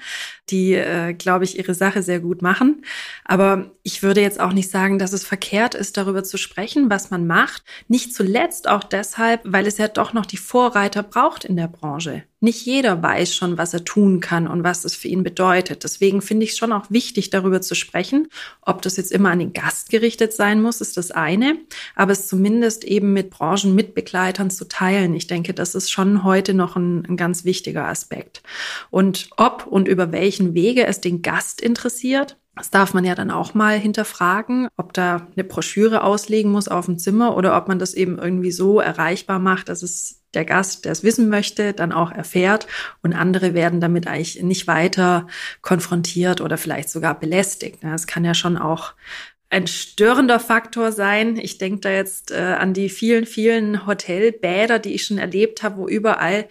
[0.50, 2.84] die, äh, glaube ich, ihre Sache sehr gut machen.
[3.24, 7.10] Aber ich würde jetzt auch nicht sagen, dass es verkehrt ist, darüber zu sprechen, was
[7.10, 7.64] man macht.
[7.88, 12.24] Nicht zuletzt auch deshalb, weil es ja doch noch die Vorreiter braucht in der Branche.
[12.40, 15.84] Nicht jeder weiß schon, was er tun kann und was es für ihn bedeutet.
[15.84, 18.28] Deswegen finde ich es schon auch wichtig, darüber zu sprechen.
[18.60, 21.56] Ob das jetzt immer an den Gast gerichtet sein muss, ist das eine.
[21.94, 25.14] Aber es zumindest eben mit Branchenmitbegleitern zu teilen.
[25.14, 28.42] Ich denke, das ist schon heute noch ein, ein ganz wichtiger Aspekt.
[28.90, 33.30] Und ob und über welchen Wege es den Gast interessiert, das darf man ja dann
[33.30, 37.78] auch mal hinterfragen, ob da eine Broschüre auslegen muss auf dem Zimmer oder ob man
[37.78, 41.92] das eben irgendwie so erreichbar macht, dass es der Gast, der es wissen möchte, dann
[41.92, 42.66] auch erfährt
[43.02, 45.26] und andere werden damit eigentlich nicht weiter
[45.60, 47.84] konfrontiert oder vielleicht sogar belästigt.
[47.84, 48.94] Es kann ja schon auch
[49.48, 51.36] ein störender Faktor sein.
[51.36, 55.76] Ich denke da jetzt äh, an die vielen, vielen Hotelbäder, die ich schon erlebt habe,
[55.76, 56.46] wo überall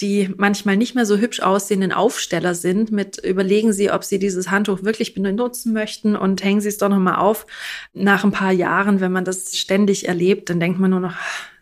[0.00, 4.50] die manchmal nicht mehr so hübsch aussehenden Aufsteller sind, mit überlegen Sie, ob Sie dieses
[4.50, 7.46] Handtuch wirklich benutzen möchten und hängen Sie es doch nochmal auf.
[7.92, 11.14] Nach ein paar Jahren, wenn man das ständig erlebt, dann denkt man nur noch,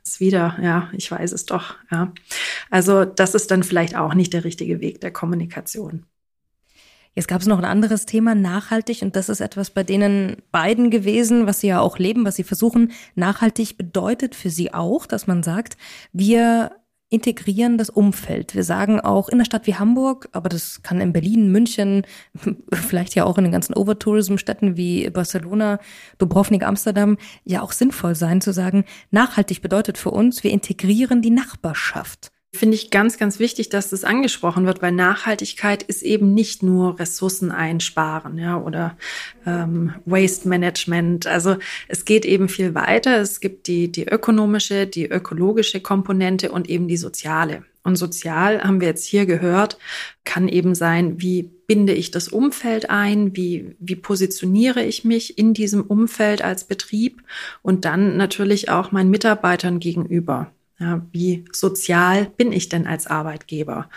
[0.02, 2.12] ist wieder, ja, ich weiß es doch, ja.
[2.70, 6.06] Also das ist dann vielleicht auch nicht der richtige Weg der Kommunikation.
[7.14, 10.90] Jetzt gab es noch ein anderes Thema, nachhaltig, und das ist etwas bei denen beiden
[10.90, 12.92] gewesen, was sie ja auch leben, was sie versuchen.
[13.14, 15.76] Nachhaltig bedeutet für sie auch, dass man sagt,
[16.14, 16.70] wir
[17.12, 18.54] integrieren das Umfeld.
[18.54, 22.06] Wir sagen auch in einer Stadt wie Hamburg, aber das kann in Berlin, München,
[22.72, 25.78] vielleicht ja auch in den ganzen Overtourism-Städten wie Barcelona,
[26.18, 31.30] Dubrovnik, Amsterdam ja auch sinnvoll sein zu sagen, nachhaltig bedeutet für uns, wir integrieren die
[31.30, 32.31] Nachbarschaft.
[32.54, 36.98] Finde ich ganz, ganz wichtig, dass das angesprochen wird, weil Nachhaltigkeit ist eben nicht nur
[36.98, 38.94] Ressourcen einsparen, ja, oder
[39.46, 41.26] ähm, Waste Management.
[41.26, 41.56] Also
[41.88, 43.18] es geht eben viel weiter.
[43.18, 47.64] Es gibt die, die ökonomische, die ökologische Komponente und eben die soziale.
[47.84, 49.78] Und sozial haben wir jetzt hier gehört,
[50.24, 55.54] kann eben sein, wie binde ich das Umfeld ein, wie, wie positioniere ich mich in
[55.54, 57.22] diesem Umfeld als Betrieb
[57.62, 60.52] und dann natürlich auch meinen Mitarbeitern gegenüber.
[60.82, 63.88] Ja, wie sozial bin ich denn als Arbeitgeber?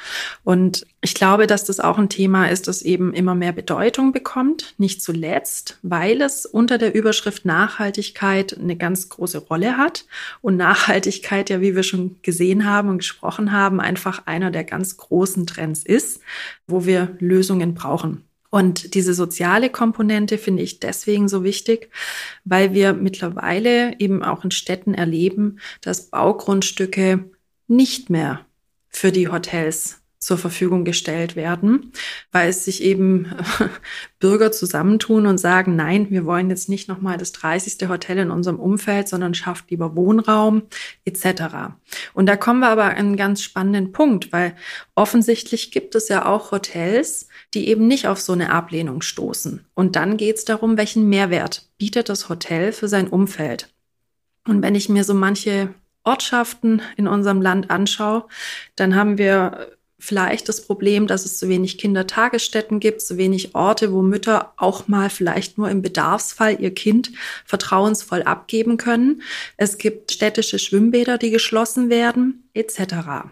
[0.44, 4.76] Und ich glaube, dass das auch ein Thema ist, das eben immer mehr Bedeutung bekommt.
[4.78, 10.06] Nicht zuletzt, weil es unter der Überschrift Nachhaltigkeit eine ganz große Rolle hat.
[10.42, 14.96] Und Nachhaltigkeit ja, wie wir schon gesehen haben und gesprochen haben, einfach einer der ganz
[14.98, 16.22] großen Trends ist,
[16.68, 18.26] wo wir Lösungen brauchen.
[18.56, 21.90] Und diese soziale Komponente finde ich deswegen so wichtig,
[22.46, 27.30] weil wir mittlerweile eben auch in Städten erleben, dass Baugrundstücke
[27.68, 28.46] nicht mehr
[28.88, 31.92] für die Hotels zur Verfügung gestellt werden,
[32.32, 33.36] weil es sich eben
[34.20, 37.90] Bürger zusammentun und sagen, nein, wir wollen jetzt nicht nochmal das 30.
[37.90, 40.64] Hotel in unserem Umfeld, sondern schafft lieber Wohnraum
[41.04, 41.76] etc.
[42.14, 44.56] Und da kommen wir aber an einen ganz spannenden Punkt, weil
[44.96, 49.66] offensichtlich gibt es ja auch Hotels, die eben nicht auf so eine Ablehnung stoßen.
[49.74, 53.70] Und dann geht es darum, welchen Mehrwert bietet das Hotel für sein Umfeld.
[54.48, 58.26] Und wenn ich mir so manche Ortschaften in unserem Land anschaue,
[58.76, 63.92] dann haben wir vielleicht das Problem, dass es zu wenig Kindertagesstätten gibt, zu wenig Orte,
[63.92, 67.12] wo Mütter auch mal vielleicht nur im Bedarfsfall ihr Kind
[67.46, 69.22] vertrauensvoll abgeben können.
[69.58, 73.32] Es gibt städtische Schwimmbäder, die geschlossen werden, etc.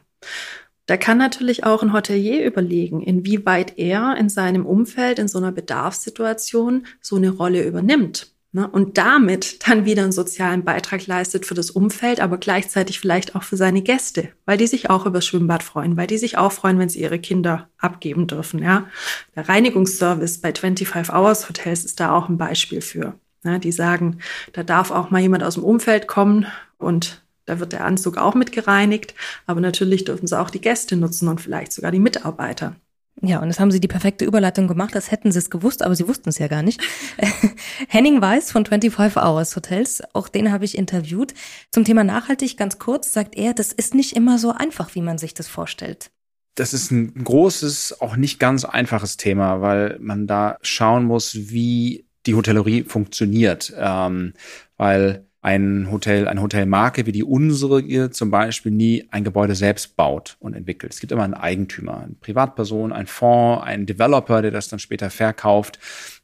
[0.85, 5.53] Da kann natürlich auch ein Hotelier überlegen, inwieweit er in seinem Umfeld in so einer
[5.53, 8.33] Bedarfssituation so eine Rolle übernimmt.
[8.55, 8.67] Ne?
[8.67, 13.41] Und damit dann wieder einen sozialen Beitrag leistet für das Umfeld, aber gleichzeitig vielleicht auch
[13.41, 16.51] für seine Gäste, weil die sich auch über das Schwimmbad freuen, weil die sich auch
[16.51, 18.61] freuen, wenn sie ihre Kinder abgeben dürfen.
[18.61, 18.85] Ja?
[19.35, 23.15] Der Reinigungsservice bei 25 Hours Hotels ist da auch ein Beispiel für.
[23.41, 23.59] Ne?
[23.59, 24.19] Die sagen,
[24.53, 26.45] da darf auch mal jemand aus dem Umfeld kommen
[26.77, 29.13] und da wird der Anzug auch mit gereinigt,
[29.45, 32.75] aber natürlich dürfen sie auch die Gäste nutzen und vielleicht sogar die Mitarbeiter.
[33.21, 35.95] Ja, und das haben Sie die perfekte Überleitung gemacht, als hätten Sie es gewusst, aber
[35.95, 36.81] Sie wussten es ja gar nicht.
[37.87, 41.33] Henning Weiß von 25 Hours Hotels, auch den habe ich interviewt.
[41.71, 45.19] Zum Thema nachhaltig ganz kurz sagt er, das ist nicht immer so einfach, wie man
[45.19, 46.09] sich das vorstellt.
[46.55, 52.05] Das ist ein großes, auch nicht ganz einfaches Thema, weil man da schauen muss, wie
[52.25, 53.73] die Hotellerie funktioniert.
[53.77, 54.33] Ähm,
[54.75, 60.37] weil ein Hotel, eine Hotelmarke wie die unsere zum Beispiel nie ein Gebäude selbst baut
[60.39, 60.93] und entwickelt.
[60.93, 65.09] Es gibt immer einen Eigentümer, eine Privatperson, einen Fonds, einen Developer, der das dann später
[65.09, 65.79] verkauft,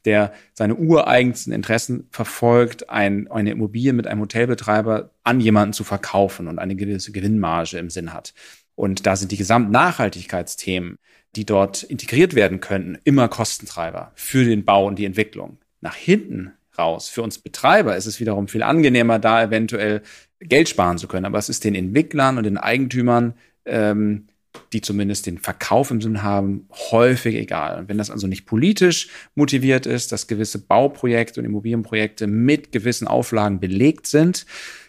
[0.06, 6.48] der seine ureigensten Interessen verfolgt, ein, eine Immobilie mit einem Hotelbetreiber an jemanden zu verkaufen
[6.48, 8.32] und eine gewisse Gewinnmarge im Sinn hat.
[8.74, 10.96] Und da sind die Gesamtnachhaltigkeitsthemen,
[11.36, 15.58] die dort integriert werden könnten, immer Kostentreiber für den Bau und die Entwicklung.
[15.82, 17.08] Nach hinten raus.
[17.08, 20.02] Für uns Betreiber ist es wiederum viel angenehmer, da eventuell
[20.40, 21.26] Geld sparen zu können.
[21.26, 24.26] Aber es ist den Entwicklern und den Eigentümern, ähm,
[24.72, 27.78] die zumindest den Verkauf im Sinn haben, häufig egal.
[27.78, 33.06] Und wenn das also nicht politisch motiviert ist, dass gewisse Bauprojekte und Immobilienprojekte mit gewissen
[33.06, 34.46] Auflagen belegt sind,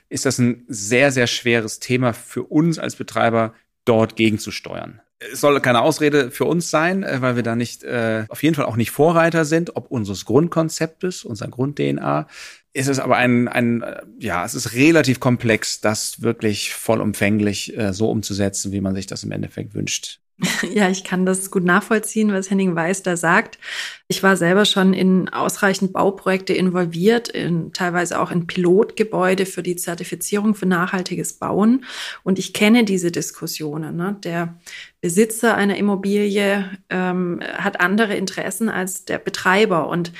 [0.10, 3.54] ist das ein sehr, sehr schweres Thema für uns als Betreiber,
[3.86, 8.26] dort gegenzusteuern es soll keine Ausrede für uns sein, äh, weil wir da nicht, äh,
[8.30, 12.28] auf jeden Fall auch nicht Vorreiter sind, ob unseres Grundkonzeptes, unser Grund-DNA.
[12.74, 17.94] Ist es aber ein, ein, äh, ja, es ist relativ komplex, das wirklich vollumfänglich äh,
[17.94, 20.22] so umzusetzen, wie man sich das im Endeffekt wünscht.
[20.74, 23.60] Ja, ich kann das gut nachvollziehen, was Henning Weiß da sagt.
[24.08, 29.76] Ich war selber schon in ausreichend Bauprojekte involviert, in, teilweise auch in Pilotgebäude für die
[29.76, 31.86] Zertifizierung für nachhaltiges Bauen.
[32.24, 33.96] Und ich kenne diese Diskussionen.
[33.96, 34.18] Ne?
[34.24, 34.60] Der
[35.02, 39.88] Besitzer einer Immobilie ähm, hat andere Interessen als der Betreiber.
[39.88, 40.12] Und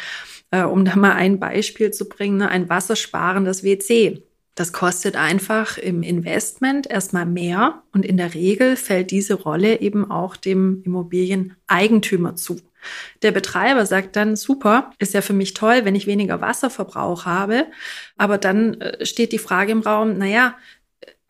[0.52, 2.50] äh, um da mal ein Beispiel zu bringen, ne?
[2.50, 4.24] ein wassersparendes WC
[4.56, 10.12] das kostet einfach im Investment erstmal mehr und in der Regel fällt diese Rolle eben
[10.12, 12.60] auch dem Immobilieneigentümer zu.
[13.22, 17.68] Der Betreiber sagt dann, super, ist ja für mich toll, wenn ich weniger Wasserverbrauch habe.
[18.18, 20.56] Aber dann äh, steht die Frage im Raum, naja,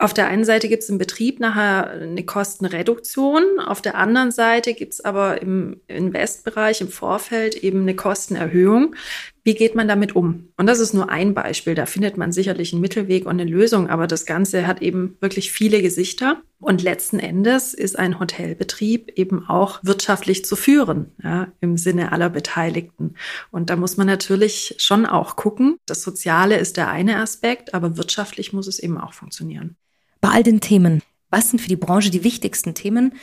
[0.02, 4.74] auf der einen Seite gibt es im Betrieb nachher eine Kostenreduktion, auf der anderen Seite
[4.74, 8.96] gibt es aber im Investbereich im Vorfeld eben eine Kostenerhöhung.
[9.44, 10.48] Wie geht man damit um?
[10.56, 11.76] Und das ist nur ein Beispiel.
[11.76, 15.52] Da findet man sicherlich einen Mittelweg und eine Lösung, aber das Ganze hat eben wirklich
[15.52, 16.42] viele Gesichter.
[16.60, 22.30] Und letzten Endes ist ein Hotelbetrieb eben auch wirtschaftlich zu führen, ja, im Sinne aller
[22.30, 23.14] Beteiligten.
[23.52, 25.76] Und da muss man natürlich schon auch gucken.
[25.86, 29.76] Das Soziale ist der eine Aspekt, aber wirtschaftlich muss es eben auch funktionieren
[30.22, 31.02] bei all den Themen.
[31.28, 33.14] Was sind für die Branche die wichtigsten Themen?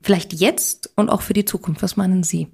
[0.00, 1.82] Vielleicht jetzt und auch für die Zukunft.
[1.82, 2.48] Was meinen Sie?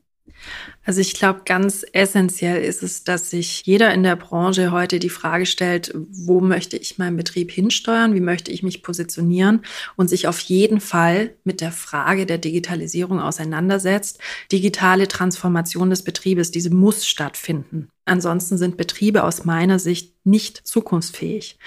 [0.85, 5.09] Also ich glaube, ganz essentiell ist es, dass sich jeder in der Branche heute die
[5.09, 9.63] Frage stellt, wo möchte ich meinen Betrieb hinsteuern, wie möchte ich mich positionieren
[9.97, 14.19] und sich auf jeden Fall mit der Frage der Digitalisierung auseinandersetzt.
[14.53, 17.89] Digitale Transformation des Betriebes, diese muss stattfinden.
[18.07, 21.59] Ansonsten sind Betriebe aus meiner Sicht nicht zukunftsfähig.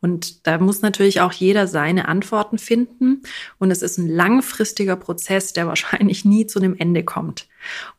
[0.00, 3.22] Und da muss natürlich auch jeder seine Antworten finden.
[3.58, 7.48] Und es ist ein langfristiger Prozess, der wahrscheinlich nie zu einem Ende kommt.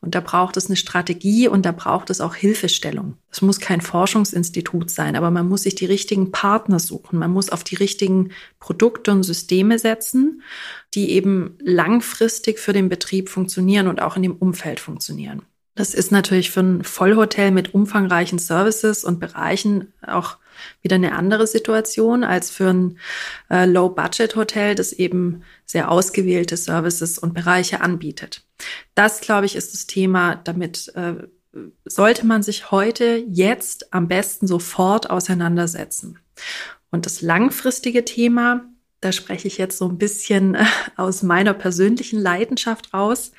[0.00, 3.16] Und da braucht es eine Strategie und da braucht es auch Hilfestellung.
[3.30, 7.18] Es muss kein Forschungsinstitut sein, aber man muss sich die richtigen Partner suchen.
[7.18, 8.30] Man muss auf die richtigen
[8.60, 10.42] Produkte und Systeme setzen,
[10.94, 15.42] die eben langfristig für den Betrieb funktionieren und auch in dem Umfeld funktionieren.
[15.78, 20.38] Das ist natürlich für ein Vollhotel mit umfangreichen Services und Bereichen auch
[20.82, 22.98] wieder eine andere Situation als für ein
[23.48, 28.44] äh, Low-Budget-Hotel, das eben sehr ausgewählte Services und Bereiche anbietet.
[28.96, 30.34] Das, glaube ich, ist das Thema.
[30.34, 31.14] Damit äh,
[31.84, 36.18] sollte man sich heute, jetzt am besten sofort auseinandersetzen.
[36.90, 38.64] Und das langfristige Thema,
[39.00, 40.56] da spreche ich jetzt so ein bisschen
[40.96, 43.30] aus meiner persönlichen Leidenschaft raus.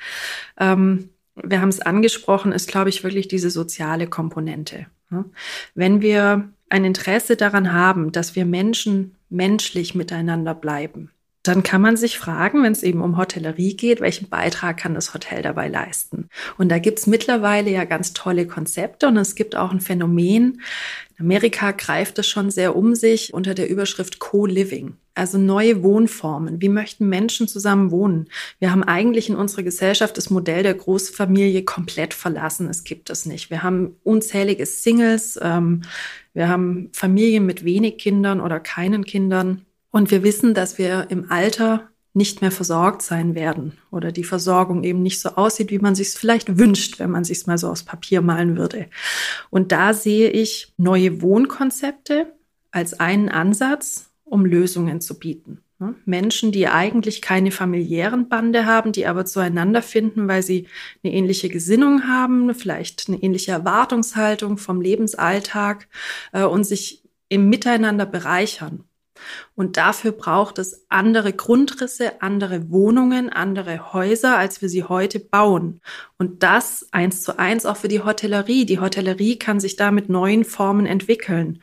[0.58, 4.86] Ähm, wir haben es angesprochen, ist, glaube ich, wirklich diese soziale Komponente.
[5.74, 11.10] Wenn wir ein Interesse daran haben, dass wir Menschen menschlich miteinander bleiben,
[11.42, 15.14] dann kann man sich fragen, wenn es eben um Hotellerie geht, welchen Beitrag kann das
[15.14, 16.28] Hotel dabei leisten?
[16.58, 20.60] Und da gibt es mittlerweile ja ganz tolle Konzepte und es gibt auch ein Phänomen.
[21.18, 24.96] In Amerika greift es schon sehr um sich unter der Überschrift Co-Living.
[25.14, 26.60] Also neue Wohnformen.
[26.60, 28.28] Wie möchten Menschen zusammen wohnen?
[28.58, 32.68] Wir haben eigentlich in unserer Gesellschaft das Modell der Großfamilie komplett verlassen.
[32.68, 33.50] Es gibt es nicht.
[33.50, 35.38] Wir haben unzählige Singles.
[35.42, 35.82] Ähm,
[36.32, 39.66] wir haben Familien mit wenig Kindern oder keinen Kindern.
[39.90, 44.82] Und wir wissen, dass wir im Alter nicht mehr versorgt sein werden oder die Versorgung
[44.82, 47.58] eben nicht so aussieht, wie man sich es vielleicht wünscht, wenn man sich es mal
[47.58, 48.88] so aufs Papier malen würde.
[49.50, 52.32] Und da sehe ich neue Wohnkonzepte
[52.72, 55.58] als einen Ansatz, um Lösungen zu bieten.
[55.78, 55.94] Ne?
[56.04, 60.66] Menschen, die eigentlich keine familiären Bande haben, die aber zueinander finden, weil sie
[61.02, 65.88] eine ähnliche Gesinnung haben, vielleicht eine ähnliche Erwartungshaltung vom Lebensalltag
[66.32, 68.84] äh, und sich im Miteinander bereichern.
[69.54, 75.80] Und dafür braucht es andere Grundrisse, andere Wohnungen, andere Häuser, als wir sie heute bauen.
[76.18, 78.64] Und das eins zu eins auch für die Hotellerie.
[78.64, 81.60] Die Hotellerie kann sich da mit neuen Formen entwickeln.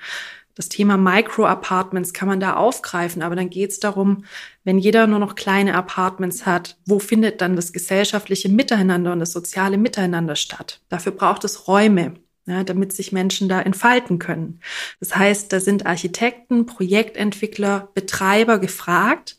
[0.58, 4.26] Das Thema Micro-Apartments kann man da aufgreifen, aber dann geht es darum,
[4.64, 9.34] wenn jeder nur noch kleine Apartments hat, wo findet dann das gesellschaftliche Miteinander und das
[9.34, 10.82] soziale Miteinander statt?
[10.90, 12.16] Dafür braucht es Räume,
[12.48, 14.60] ja, damit sich Menschen da entfalten können.
[15.00, 19.38] Das heißt, da sind Architekten, Projektentwickler, Betreiber gefragt,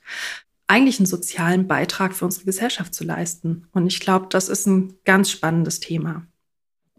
[0.69, 3.67] eigentlich einen sozialen Beitrag für unsere Gesellschaft zu leisten.
[3.73, 6.29] Und ich glaube, das ist ein ganz spannendes Thema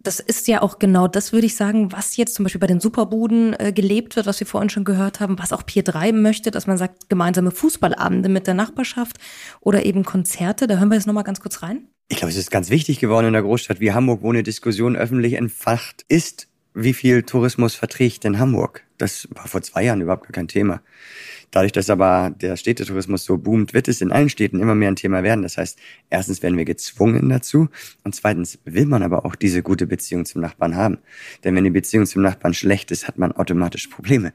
[0.02, 2.80] das ist ja auch genau das, würde ich sagen, was jetzt zum Beispiel bei den
[2.80, 6.52] Superbuden äh, gelebt wird, was wir vorhin schon gehört haben, was auch Pier 3 möchte,
[6.52, 9.18] dass man sagt, gemeinsame Fußballabende mit der Nachbarschaft
[9.60, 10.68] oder eben Konzerte.
[10.68, 11.88] Da hören wir jetzt nochmal ganz kurz rein.
[12.08, 14.96] Ich glaube, es ist ganz wichtig geworden in der Großstadt wie Hamburg, wo eine Diskussion
[14.96, 18.84] öffentlich entfacht ist, wie viel Tourismus verträgt denn Hamburg?
[19.00, 20.82] Das war vor zwei Jahren überhaupt gar kein Thema.
[21.52, 24.96] Dadurch, dass aber der Städtetourismus so boomt, wird es in allen Städten immer mehr ein
[24.96, 25.42] Thema werden.
[25.42, 25.80] Das heißt,
[26.10, 27.70] erstens werden wir gezwungen dazu
[28.04, 31.00] und zweitens will man aber auch diese gute Beziehung zum Nachbarn haben.
[31.44, 34.34] Denn wenn die Beziehung zum Nachbarn schlecht ist, hat man automatisch Probleme.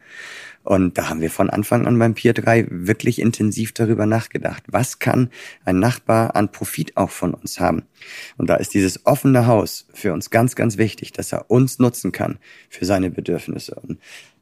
[0.65, 4.65] Und da haben wir von Anfang an beim Pier 3 wirklich intensiv darüber nachgedacht.
[4.67, 5.29] Was kann
[5.65, 7.83] ein Nachbar an Profit auch von uns haben?
[8.39, 12.13] Und da ist dieses offene Haus für uns ganz, ganz wichtig, dass er uns nutzen
[12.13, 12.39] kann
[12.71, 13.75] für seine Bedürfnisse.
[13.75, 13.99] Und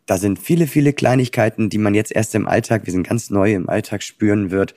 [0.06, 3.52] da sind viele, viele Kleinigkeiten, die man jetzt erst im Alltag, wir sind ganz neu
[3.54, 4.74] im Alltag spüren wird,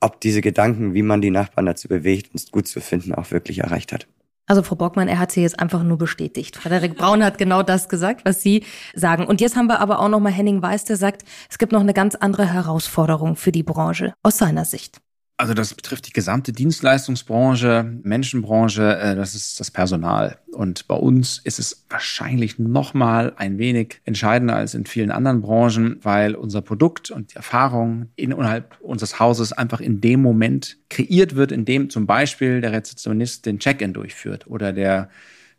[0.00, 3.58] ob diese Gedanken, wie man die Nachbarn dazu bewegt, uns gut zu finden, auch wirklich
[3.58, 4.06] erreicht hat.
[4.46, 6.56] Also Frau Bockmann, er hat sie jetzt einfach nur bestätigt.
[6.56, 8.64] Frederik Braun hat genau das gesagt, was Sie
[8.94, 9.26] sagen.
[9.26, 11.82] Und jetzt haben wir aber auch noch mal Henning Weiß, der sagt, es gibt noch
[11.82, 15.02] eine ganz andere Herausforderung für die Branche aus seiner Sicht.
[15.40, 20.36] Also das betrifft die gesamte Dienstleistungsbranche, Menschenbranche, äh, das ist das Personal.
[20.50, 25.40] Und bei uns ist es wahrscheinlich noch mal ein wenig entscheidender als in vielen anderen
[25.40, 31.36] Branchen, weil unser Produkt und die Erfahrung innerhalb unseres Hauses einfach in dem Moment kreiert
[31.36, 35.08] wird, in dem zum Beispiel der Rezeptionist den Check-in durchführt oder der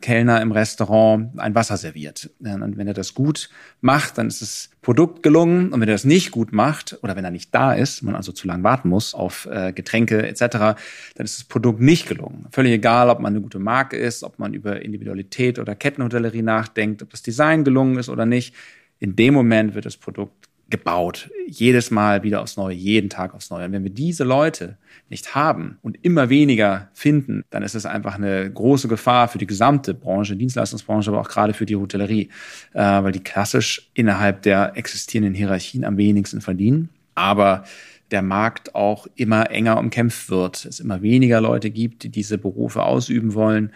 [0.02, 2.30] Kellner im Restaurant ein Wasser serviert.
[2.40, 3.50] Und wenn er das gut
[3.82, 5.74] macht, dann ist das Produkt gelungen.
[5.74, 8.32] Und wenn er das nicht gut macht oder wenn er nicht da ist, man also
[8.32, 12.48] zu lange warten muss auf äh, Getränke etc., dann ist das Produkt nicht gelungen.
[12.52, 17.02] Völlig egal, ob man eine gute Marke ist, ob man über Individualität oder Kettenhotellerie nachdenkt,
[17.02, 18.56] ob das Design gelungen ist oder nicht.
[19.00, 21.30] In dem Moment wird das Produkt gebaut.
[21.48, 23.66] Jedes Mal wieder aufs Neue, jeden Tag aufs Neue.
[23.66, 24.78] Und wenn wir diese Leute
[25.10, 29.48] nicht haben und immer weniger finden, dann ist es einfach eine große Gefahr für die
[29.48, 32.30] gesamte Branche, Dienstleistungsbranche, aber auch gerade für die Hotellerie,
[32.74, 36.90] äh, weil die klassisch innerhalb der existierenden Hierarchien am wenigsten verdienen.
[37.16, 37.64] Aber
[38.12, 42.84] der Markt auch immer enger umkämpft wird, es immer weniger Leute gibt, die diese Berufe
[42.84, 43.72] ausüben wollen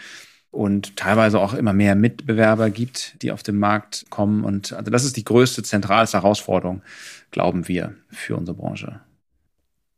[0.53, 4.43] und teilweise auch immer mehr Mitbewerber gibt, die auf den Markt kommen.
[4.43, 6.83] Und also das ist die größte, zentralste Herausforderung,
[7.31, 9.01] glauben wir, für unsere Branche.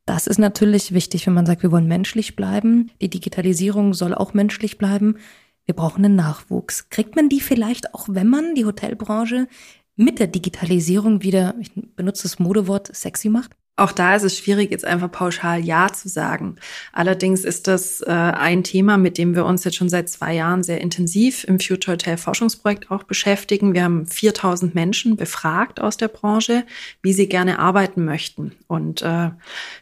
[0.06, 2.90] Das ist natürlich wichtig, wenn man sagt, wir wollen menschlich bleiben.
[3.02, 5.18] Die Digitalisierung soll auch menschlich bleiben.
[5.66, 6.90] Wir brauchen einen Nachwuchs.
[6.90, 9.48] Kriegt man die vielleicht auch, wenn man die Hotelbranche
[9.96, 13.52] mit der Digitalisierung wieder, ich benutze das Modewort, sexy macht?
[13.78, 16.56] Auch da ist es schwierig, jetzt einfach pauschal Ja zu sagen.
[16.94, 20.64] Allerdings ist das äh, ein Thema, mit dem wir uns jetzt schon seit zwei Jahren
[20.64, 23.74] sehr intensiv im Future Hotel Forschungsprojekt auch beschäftigen.
[23.74, 26.66] Wir haben 4000 Menschen befragt aus der Branche,
[27.02, 28.54] wie sie gerne arbeiten möchten.
[28.68, 29.32] Und äh,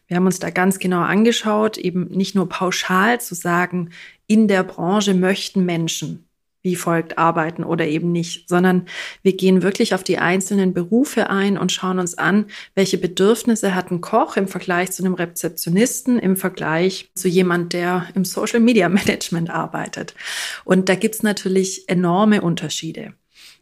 [0.08, 3.92] wir haben uns da ganz genau angeschaut, eben nicht nur pauschal zu sagen,
[4.26, 6.26] in der Branche möchten Menschen
[6.64, 8.88] wie folgt arbeiten oder eben nicht, sondern
[9.22, 13.92] wir gehen wirklich auf die einzelnen Berufe ein und schauen uns an, welche Bedürfnisse hat
[13.92, 18.88] ein Koch im Vergleich zu einem Rezeptionisten, im Vergleich zu jemand, der im Social Media
[18.94, 20.16] Management arbeitet.
[20.64, 23.14] Und da gibt's natürlich enorme Unterschiede.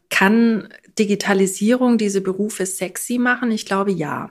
[0.08, 3.50] Kann Digitalisierung diese Berufe sexy machen?
[3.50, 4.30] Ich glaube ja,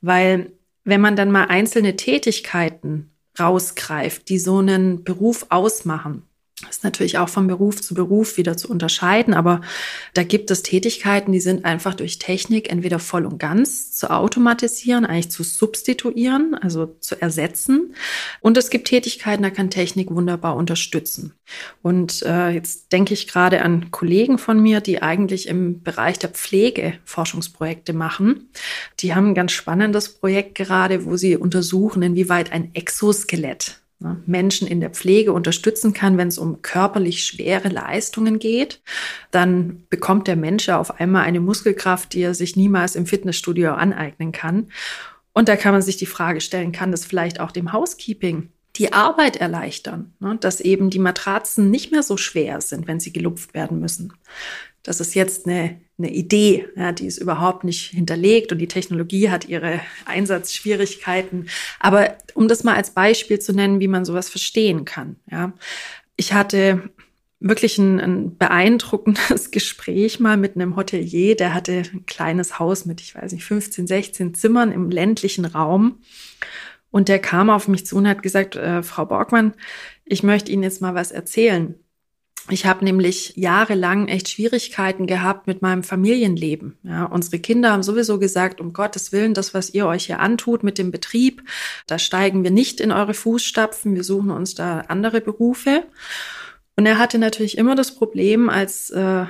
[0.00, 0.50] weil
[0.84, 6.27] wenn man dann mal einzelne Tätigkeiten rausgreift, die so einen Beruf ausmachen,
[6.68, 9.60] ist natürlich auch von Beruf zu Beruf wieder zu unterscheiden, aber
[10.14, 15.06] da gibt es Tätigkeiten, die sind einfach durch Technik entweder voll und ganz zu automatisieren,
[15.06, 17.94] eigentlich zu substituieren, also zu ersetzen.
[18.40, 21.32] Und es gibt Tätigkeiten, da kann Technik wunderbar unterstützen.
[21.82, 26.30] Und äh, jetzt denke ich gerade an Kollegen von mir, die eigentlich im Bereich der
[26.30, 28.50] Pflege Forschungsprojekte machen.
[29.00, 33.77] Die haben ein ganz spannendes Projekt gerade, wo sie untersuchen, inwieweit ein Exoskelett
[34.26, 38.80] Menschen in der Pflege unterstützen kann, wenn es um körperlich schwere Leistungen geht,
[39.32, 43.72] dann bekommt der Mensch ja auf einmal eine Muskelkraft, die er sich niemals im Fitnessstudio
[43.72, 44.68] aneignen kann.
[45.32, 48.92] Und da kann man sich die Frage stellen, kann das vielleicht auch dem Housekeeping die
[48.92, 50.36] Arbeit erleichtern, ne?
[50.40, 54.12] dass eben die Matratzen nicht mehr so schwer sind, wenn sie gelupft werden müssen.
[54.84, 59.30] Das ist jetzt eine, eine Idee, ja, die ist überhaupt nicht hinterlegt und die Technologie
[59.30, 61.48] hat ihre Einsatzschwierigkeiten.
[61.80, 65.16] Aber um das mal als Beispiel zu nennen, wie man sowas verstehen kann.
[65.30, 65.52] Ja.
[66.16, 66.90] Ich hatte
[67.40, 73.00] wirklich ein, ein beeindruckendes Gespräch mal mit einem Hotelier, der hatte ein kleines Haus mit,
[73.00, 75.98] ich weiß nicht, 15, 16 Zimmern im ländlichen Raum.
[76.90, 79.54] Und der kam auf mich zu und hat gesagt, äh, Frau Borgmann,
[80.04, 81.74] ich möchte Ihnen jetzt mal was erzählen.
[82.50, 86.78] Ich habe nämlich jahrelang echt Schwierigkeiten gehabt mit meinem Familienleben.
[86.82, 90.62] Ja, unsere Kinder haben sowieso gesagt, um Gottes Willen, das, was ihr euch hier antut
[90.62, 91.42] mit dem Betrieb,
[91.86, 95.84] da steigen wir nicht in eure Fußstapfen, wir suchen uns da andere Berufe.
[96.76, 99.26] Und er hatte natürlich immer das Problem als, äh,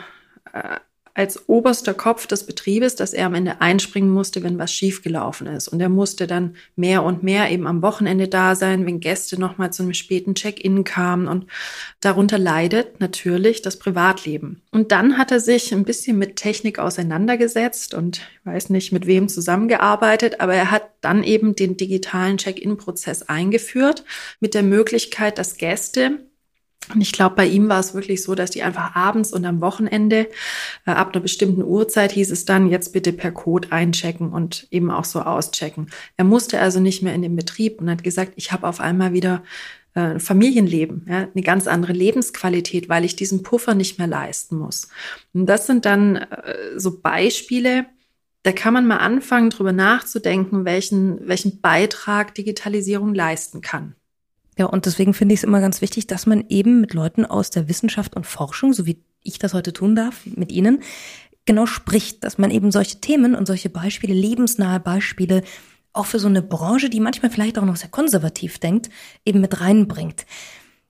[1.19, 5.67] als oberster Kopf des Betriebes, dass er am Ende einspringen musste, wenn was schiefgelaufen ist.
[5.67, 9.73] Und er musste dann mehr und mehr eben am Wochenende da sein, wenn Gäste nochmal
[9.73, 11.27] zu einem späten Check-in kamen.
[11.27, 11.47] Und
[11.99, 14.63] darunter leidet natürlich das Privatleben.
[14.71, 19.09] Und dann hat er sich ein bisschen mit Technik auseinandergesetzt und ich weiß nicht, mit
[19.09, 24.05] wem zusammengearbeitet, aber er hat dann eben den digitalen Check-in-Prozess eingeführt
[24.39, 26.21] mit der Möglichkeit, dass Gäste
[26.95, 29.61] und ich glaube, bei ihm war es wirklich so, dass die einfach abends und am
[29.61, 30.29] Wochenende
[30.87, 34.91] äh, ab einer bestimmten Uhrzeit hieß es dann, jetzt bitte per Code einchecken und eben
[34.91, 35.91] auch so auschecken.
[36.17, 39.13] Er musste also nicht mehr in den Betrieb und hat gesagt, ich habe auf einmal
[39.13, 39.43] wieder
[39.95, 44.89] äh, Familienleben, ja, eine ganz andere Lebensqualität, weil ich diesen Puffer nicht mehr leisten muss.
[45.35, 47.87] Und das sind dann äh, so Beispiele,
[48.45, 53.95] da kann man mal anfangen, drüber nachzudenken, welchen, welchen Beitrag Digitalisierung leisten kann.
[54.59, 57.51] Ja, und deswegen finde ich es immer ganz wichtig, dass man eben mit Leuten aus
[57.51, 60.83] der Wissenschaft und Forschung, so wie ich das heute tun darf, mit Ihnen,
[61.45, 65.43] genau spricht, dass man eben solche Themen und solche Beispiele, lebensnahe Beispiele,
[65.93, 68.91] auch für so eine Branche, die manchmal vielleicht auch noch sehr konservativ denkt,
[69.25, 70.27] eben mit reinbringt.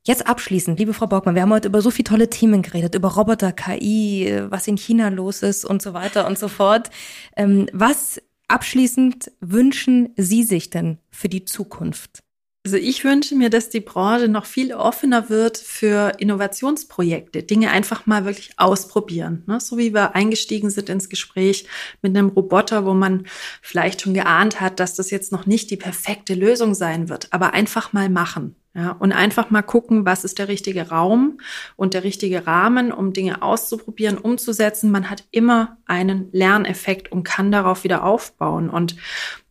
[0.02, 3.08] Jetzt abschließend, liebe Frau Borgmann, wir haben heute über so viele tolle Themen geredet, über
[3.08, 6.88] Roboter, KI, was in China los ist und so weiter und so fort.
[7.36, 12.22] Ähm, was abschließend wünschen Sie sich denn für die Zukunft?
[12.64, 18.04] Also ich wünsche mir, dass die Branche noch viel offener wird für Innovationsprojekte, Dinge einfach
[18.04, 19.44] mal wirklich ausprobieren.
[19.46, 19.58] Ne?
[19.60, 21.66] So wie wir eingestiegen sind ins Gespräch
[22.02, 23.26] mit einem Roboter, wo man
[23.62, 27.54] vielleicht schon geahnt hat, dass das jetzt noch nicht die perfekte Lösung sein wird, aber
[27.54, 28.54] einfach mal machen.
[28.74, 31.38] Ja, und einfach mal gucken, was ist der richtige Raum
[31.74, 34.92] und der richtige Rahmen, um Dinge auszuprobieren, umzusetzen.
[34.92, 38.70] Man hat immer einen Lerneffekt und kann darauf wieder aufbauen.
[38.70, 38.94] Und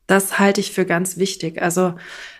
[0.07, 1.61] das halte ich für ganz wichtig.
[1.61, 1.93] Also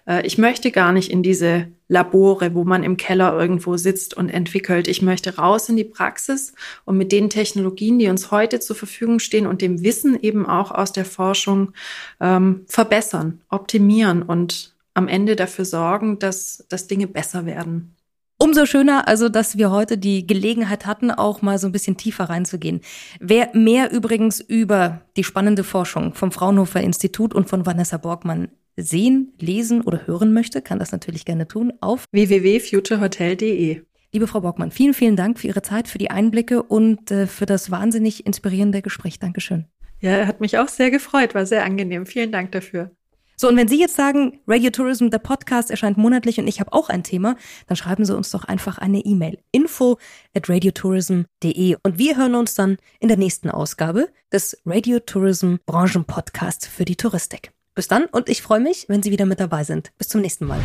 [0.07, 4.29] äh, ich möchte gar nicht in diese Labore, wo man im Keller irgendwo sitzt und
[4.29, 4.87] entwickelt.
[4.87, 6.53] Ich möchte raus in die Praxis
[6.85, 10.71] und mit den Technologien, die uns heute zur Verfügung stehen und dem Wissen eben auch
[10.71, 11.73] aus der Forschung
[12.21, 17.96] ähm, verbessern, optimieren und am Ende dafür sorgen, dass, dass Dinge besser werden.
[18.39, 22.25] Umso schöner also, dass wir heute die Gelegenheit hatten, auch mal so ein bisschen tiefer
[22.25, 22.81] reinzugehen.
[23.19, 29.33] Wer mehr übrigens über die spannende Forschung vom Fraunhofer Institut und von Vanessa Borgmann sehen,
[29.39, 33.81] lesen oder hören möchte, kann das natürlich gerne tun auf www.futurehotel.de.
[34.13, 37.47] Liebe Frau Borgmann, vielen, vielen Dank für Ihre Zeit, für die Einblicke und äh, für
[37.47, 39.19] das wahnsinnig inspirierende Gespräch.
[39.19, 39.65] Dankeschön.
[39.99, 42.05] Ja, hat mich auch sehr gefreut, war sehr angenehm.
[42.05, 42.91] Vielen Dank dafür.
[43.39, 46.73] So, und wenn Sie jetzt sagen, Radio Tourism, der Podcast erscheint monatlich und ich habe
[46.73, 47.35] auch ein Thema,
[47.67, 49.37] dann schreiben Sie uns doch einfach eine E-Mail.
[49.51, 49.99] Info
[50.35, 51.77] at radiotourism.de.
[51.83, 56.83] Und wir hören uns dann in der nächsten Ausgabe des Radio Tourism Branchen Podcast für
[56.83, 57.51] die Touristik.
[57.75, 59.91] Bis dann und ich freue mich, wenn Sie wieder mit dabei sind.
[59.99, 60.59] Bis zum nächsten Mal.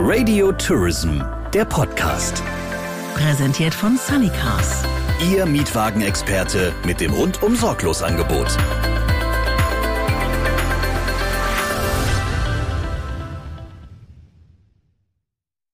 [0.00, 1.22] Radio Tourism,
[1.54, 2.42] der Podcast.
[3.14, 4.82] Präsentiert von Sunny Cars.
[5.20, 8.48] Ihr Mietwagenexperte mit dem rundum sorglos Angebot.